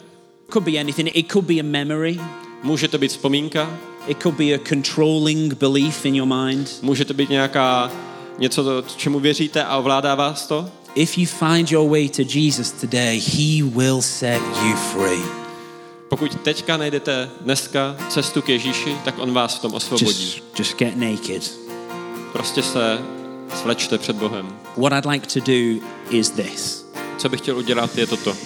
[0.52, 1.16] Could be anything.
[1.16, 2.20] It could be a memory.
[2.62, 3.78] Může to být vzpomínka.
[4.06, 6.78] It could be a controlling belief in your mind.
[6.82, 7.92] Může to být nějaká
[8.38, 10.68] něco, čemu věříte a ovládá vás to.
[10.94, 15.22] If you find your way to Jesus today, He will set you free.
[16.08, 20.24] Pokud teďka najdete dneska cestu k Ježíši, tak on vás v tom osvobodí.
[20.24, 21.52] Just, just get naked.
[22.32, 22.98] Prostě se
[23.62, 24.58] svlečte před Bohem.
[24.76, 26.86] What I'd like to do is this
[27.18, 28.36] Co bych chtěl udělat, je toto.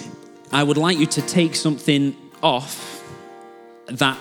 [0.51, 3.01] I would like you to take something off
[3.97, 4.17] that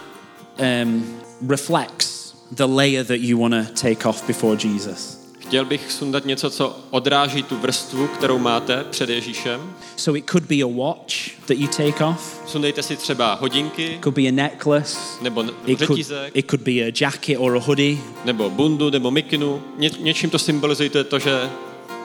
[0.58, 5.23] um, reflects the layer that you want to take off before Jesus.
[5.46, 9.72] Chtěl bych sundat něco, co odráží tu vrstvu, kterou máte před Ježíšem.
[9.96, 11.14] So it could be a watch
[11.46, 15.78] that you take off, Sundejte si třeba hodinky, it could be a necklace, nebo it
[15.78, 17.96] could, řetízek, it could be a jacket or a hoodie.
[18.24, 19.62] nebo bundu, nebo mikinu.
[19.78, 21.50] Ně, něčím to symbolizujete to, že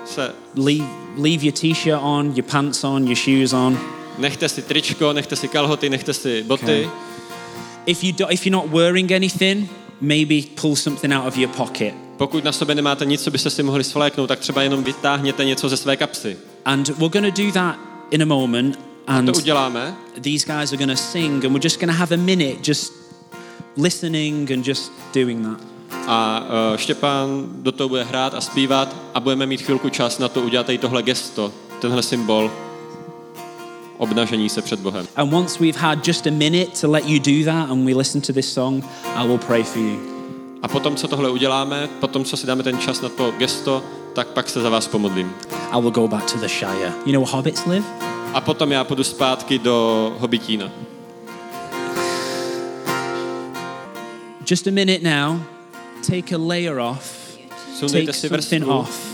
[0.05, 0.85] se Leave,
[1.17, 3.79] leave your t shirt on, your pants on, your shoes on.
[4.17, 6.63] nechte si tričko, nechte si kalhoty, nechte si boty.
[6.63, 6.89] Okay.
[7.85, 9.69] If, you do, if you're not wearing anything,
[10.01, 12.08] maybe pull something out of your pocket.
[12.19, 15.69] Pokud na sobě nemáte nic, co byste si mohli svléknout, tak třeba jenom vytáhněte něco
[15.69, 16.37] ze své kapsy.
[16.65, 17.75] And we're going to do that
[18.11, 18.79] in a moment.
[19.07, 22.15] And To uděláme these guys are going to sing, and we're just going to have
[22.15, 22.93] a minute just
[23.77, 25.59] listening and just doing that.
[26.07, 26.39] a
[26.71, 30.41] uh, Štěpán do toho bude hrát a zpívat a budeme mít chvilku čas na to
[30.41, 31.51] udělat tady tohle gesto,
[31.81, 32.51] tenhle symbol
[33.97, 35.07] obnažení se před Bohem.
[35.15, 38.21] And once we've had just a minute to let you do that and we listen
[38.21, 38.83] to this song,
[39.15, 40.18] I will pray for you.
[40.61, 43.83] A potom, co tohle uděláme, potom, co si dáme ten čas na to gesto,
[44.13, 45.33] tak pak se za vás pomodlím.
[45.71, 46.93] I will go back to the Shire.
[47.05, 47.85] You know where hobbits live?
[48.33, 50.71] A potom já půjdu zpátky do Hobitína.
[54.51, 55.39] Just a minute now.
[56.07, 57.37] Take a layer off.
[57.75, 59.08] Sundejte Take si something vrstvu, off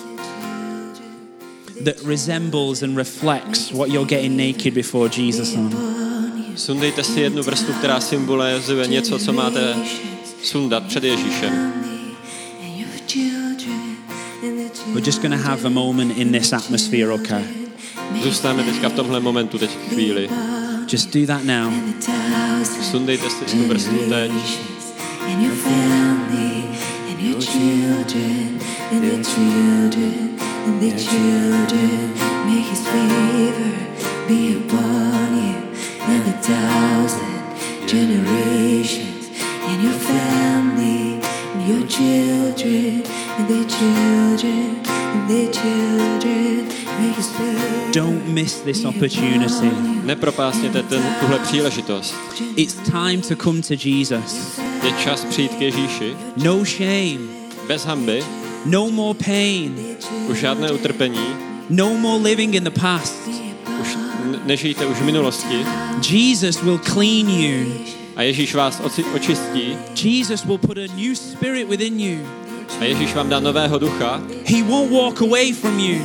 [1.85, 5.71] that resembles and reflects what you're getting naked before Jesus on.
[6.55, 9.75] Sundejte si jednu vrstvu, která symbolizuje něco, co máte
[10.43, 11.73] sundat před Ježíšem.
[14.93, 17.43] We're just going to have a moment in this atmosphere, okay?
[18.23, 20.29] Zůstaneme teďka v tomhle momentu, teď chvíli.
[20.91, 21.73] Just do that now.
[22.91, 24.31] Sundejte si tu vrstvu teď.
[25.27, 26.63] and your family
[27.09, 28.59] and your children
[28.91, 30.34] and their children
[30.65, 32.13] and the children.
[32.45, 33.71] May his favor
[34.27, 35.55] be upon you
[36.11, 39.29] and a thousand generations
[39.67, 41.21] and your family
[41.53, 43.03] and your children
[43.37, 46.67] and their children and their children.
[46.99, 49.71] May his favor Don't miss this opportunity.
[50.03, 52.15] Nepropásněte ten, tuhle příležitost.
[52.55, 54.59] It's time to come to Jesus.
[54.83, 56.15] Je čas přijít k Ježíši.
[56.37, 57.19] No shame,
[57.67, 58.23] Bez hamby,
[58.65, 59.75] no more pain,
[60.27, 61.25] už žádné utrpení,
[61.69, 63.15] no more living in the past.
[63.81, 63.97] už
[64.45, 65.65] nežijte už v minulosti
[66.09, 67.73] Jesus will clean you.
[68.15, 68.81] a Ježíš vás
[69.15, 72.19] očistí Jesus will put a new spirit within you.
[72.79, 76.01] a Ježíš vám dá nového ducha, He won't walk away from you.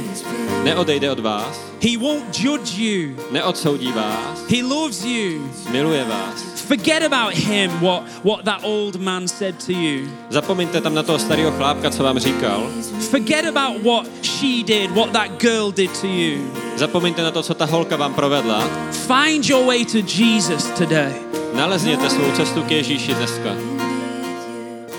[0.65, 3.17] neodejde od vás, He won't judge you.
[3.31, 5.51] neodsoudí vás, He loves you.
[5.73, 6.50] miluje vás.
[6.71, 10.07] Forget about him, what, what that old man said to you.
[10.31, 12.71] Zapomeňte tam na toho starého chlápka, co vám říkal.
[13.11, 16.39] Forget about what she did, what that girl did to you.
[16.77, 18.63] Zapomeňte na to, co ta holka vám provedla.
[18.93, 21.13] Find your way to Jesus today.
[21.55, 23.51] Nalezněte svou cestu k Ježíši dneska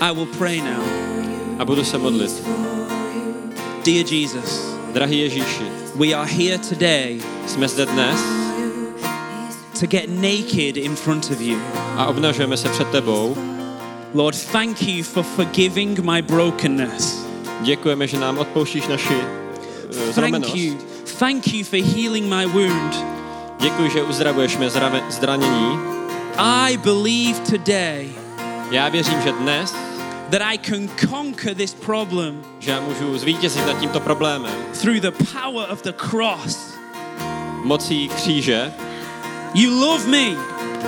[0.00, 0.84] I will pray now.
[1.58, 2.42] a budu se modlit.
[3.84, 5.64] Dear Jesus, Drahý Ježíši,
[5.94, 8.20] we are here today jsme zde dnes
[9.82, 11.58] to get naked in front of you.
[11.96, 13.36] a obnažujeme se před tebou.
[14.14, 17.26] Lord, thank you for forgiving my brokenness.
[17.60, 20.78] Děkujeme, že nám odpouštíš naši uh, Thank you.
[21.18, 23.04] Thank you for healing my wound.
[23.60, 25.78] Děkuji, že uzdravuješ mé zrave- zranění.
[26.36, 28.08] I believe today
[28.70, 29.74] Já věřím, že dnes,
[30.30, 34.52] that I can conquer this problem že já můžu zvítězit nad tímto problémem
[34.82, 36.58] through the power of the cross.
[37.64, 38.72] mocí kříže.
[39.54, 40.36] You love me.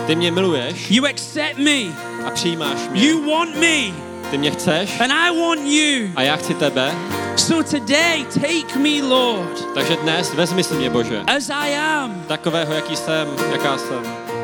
[0.07, 1.81] Ty mě miluješ You accept me.
[2.27, 3.03] a přijímáš mě.
[3.07, 3.95] You want me.
[4.31, 6.09] Ty mě chceš And I want you.
[6.17, 6.95] a já chci tebe.
[7.37, 11.21] So today, take me, Lord, Takže dnes vezmi si mě, Bože.
[11.37, 14.03] as I am, Takového, jaký jsem, jaká jsem.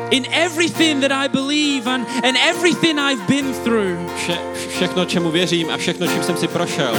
[0.09, 3.97] in everything that I believe and, and everything I've been through.
[4.17, 4.37] Vše,
[4.69, 6.95] všechno, čemu věřím a všechno, čím jsem si prošel.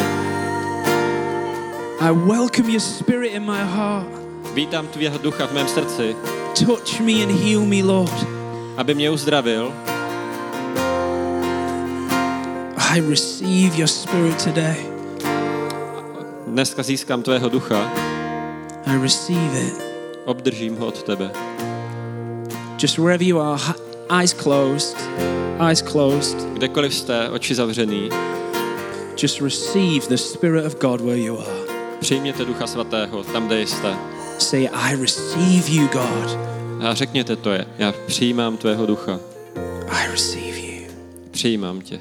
[2.01, 4.07] I welcome your spirit in my heart.
[4.55, 6.17] Vítám tvého ducha v mém srdci,
[6.55, 8.27] Touch me and heal me, Lord.
[8.77, 9.73] aby mě uzdravil.
[12.95, 14.77] I receive your spirit today.
[16.47, 17.93] Dneska získám tvého ducha,
[18.87, 19.75] I receive it.
[20.25, 21.31] obdržím ho od tebe.
[22.83, 23.63] Just wherever you are,
[24.21, 24.97] eyes closed,
[25.69, 26.37] eyes closed.
[26.53, 28.09] Kdekoliv jste, oči zavřený,
[29.23, 31.51] Just receive the Spirit of God where you are.
[32.01, 33.97] přijměte ducha svatého tam, kde jste.
[34.43, 36.39] Say, I receive you, God.
[36.81, 39.21] A řekněte to je, já přijímám tvého ducha.
[39.89, 40.83] I receive you.
[41.31, 42.01] Přijímám tě.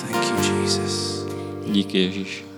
[0.00, 1.26] Thank you, Jesus.
[1.66, 2.49] Díky Ježíš.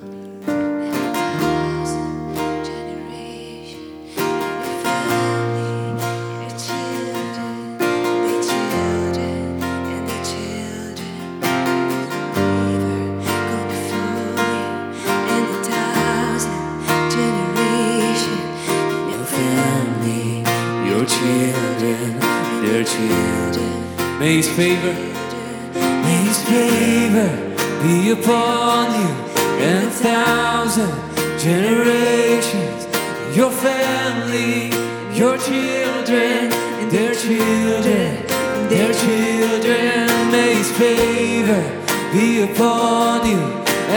[42.41, 43.39] Upon you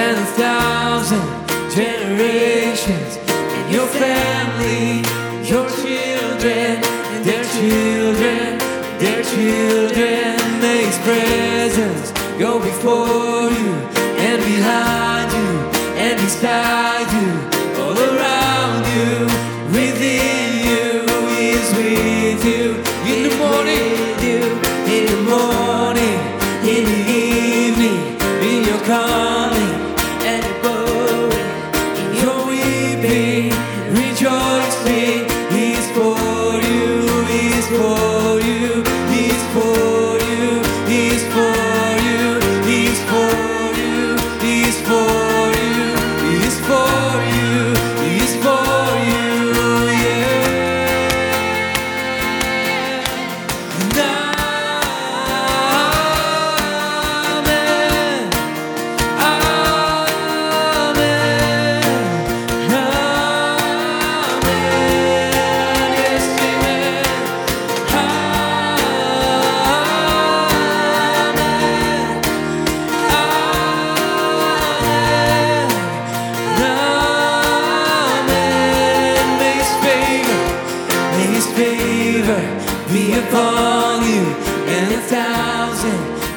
[0.04, 1.26] and a thousand
[1.74, 3.18] generations.
[3.28, 5.02] And your family,
[5.48, 6.84] your children,
[7.14, 8.58] and their children,
[9.00, 10.36] their children.
[10.62, 13.72] May His presence go before you
[14.28, 15.52] and behind you
[16.04, 16.85] and beside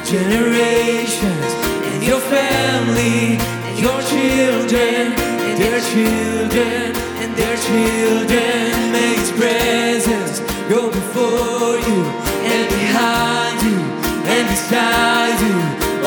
[0.09, 1.53] generations
[1.85, 8.91] and your family and your children and their children and their children.
[8.91, 12.01] makes His presence go before you
[12.41, 13.77] and behind you
[14.33, 15.57] and beside you,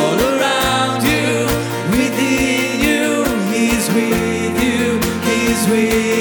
[0.03, 1.47] all around you,
[1.95, 3.23] within you.
[3.55, 4.99] He's with you.
[5.31, 6.07] He's with.
[6.07, 6.12] You.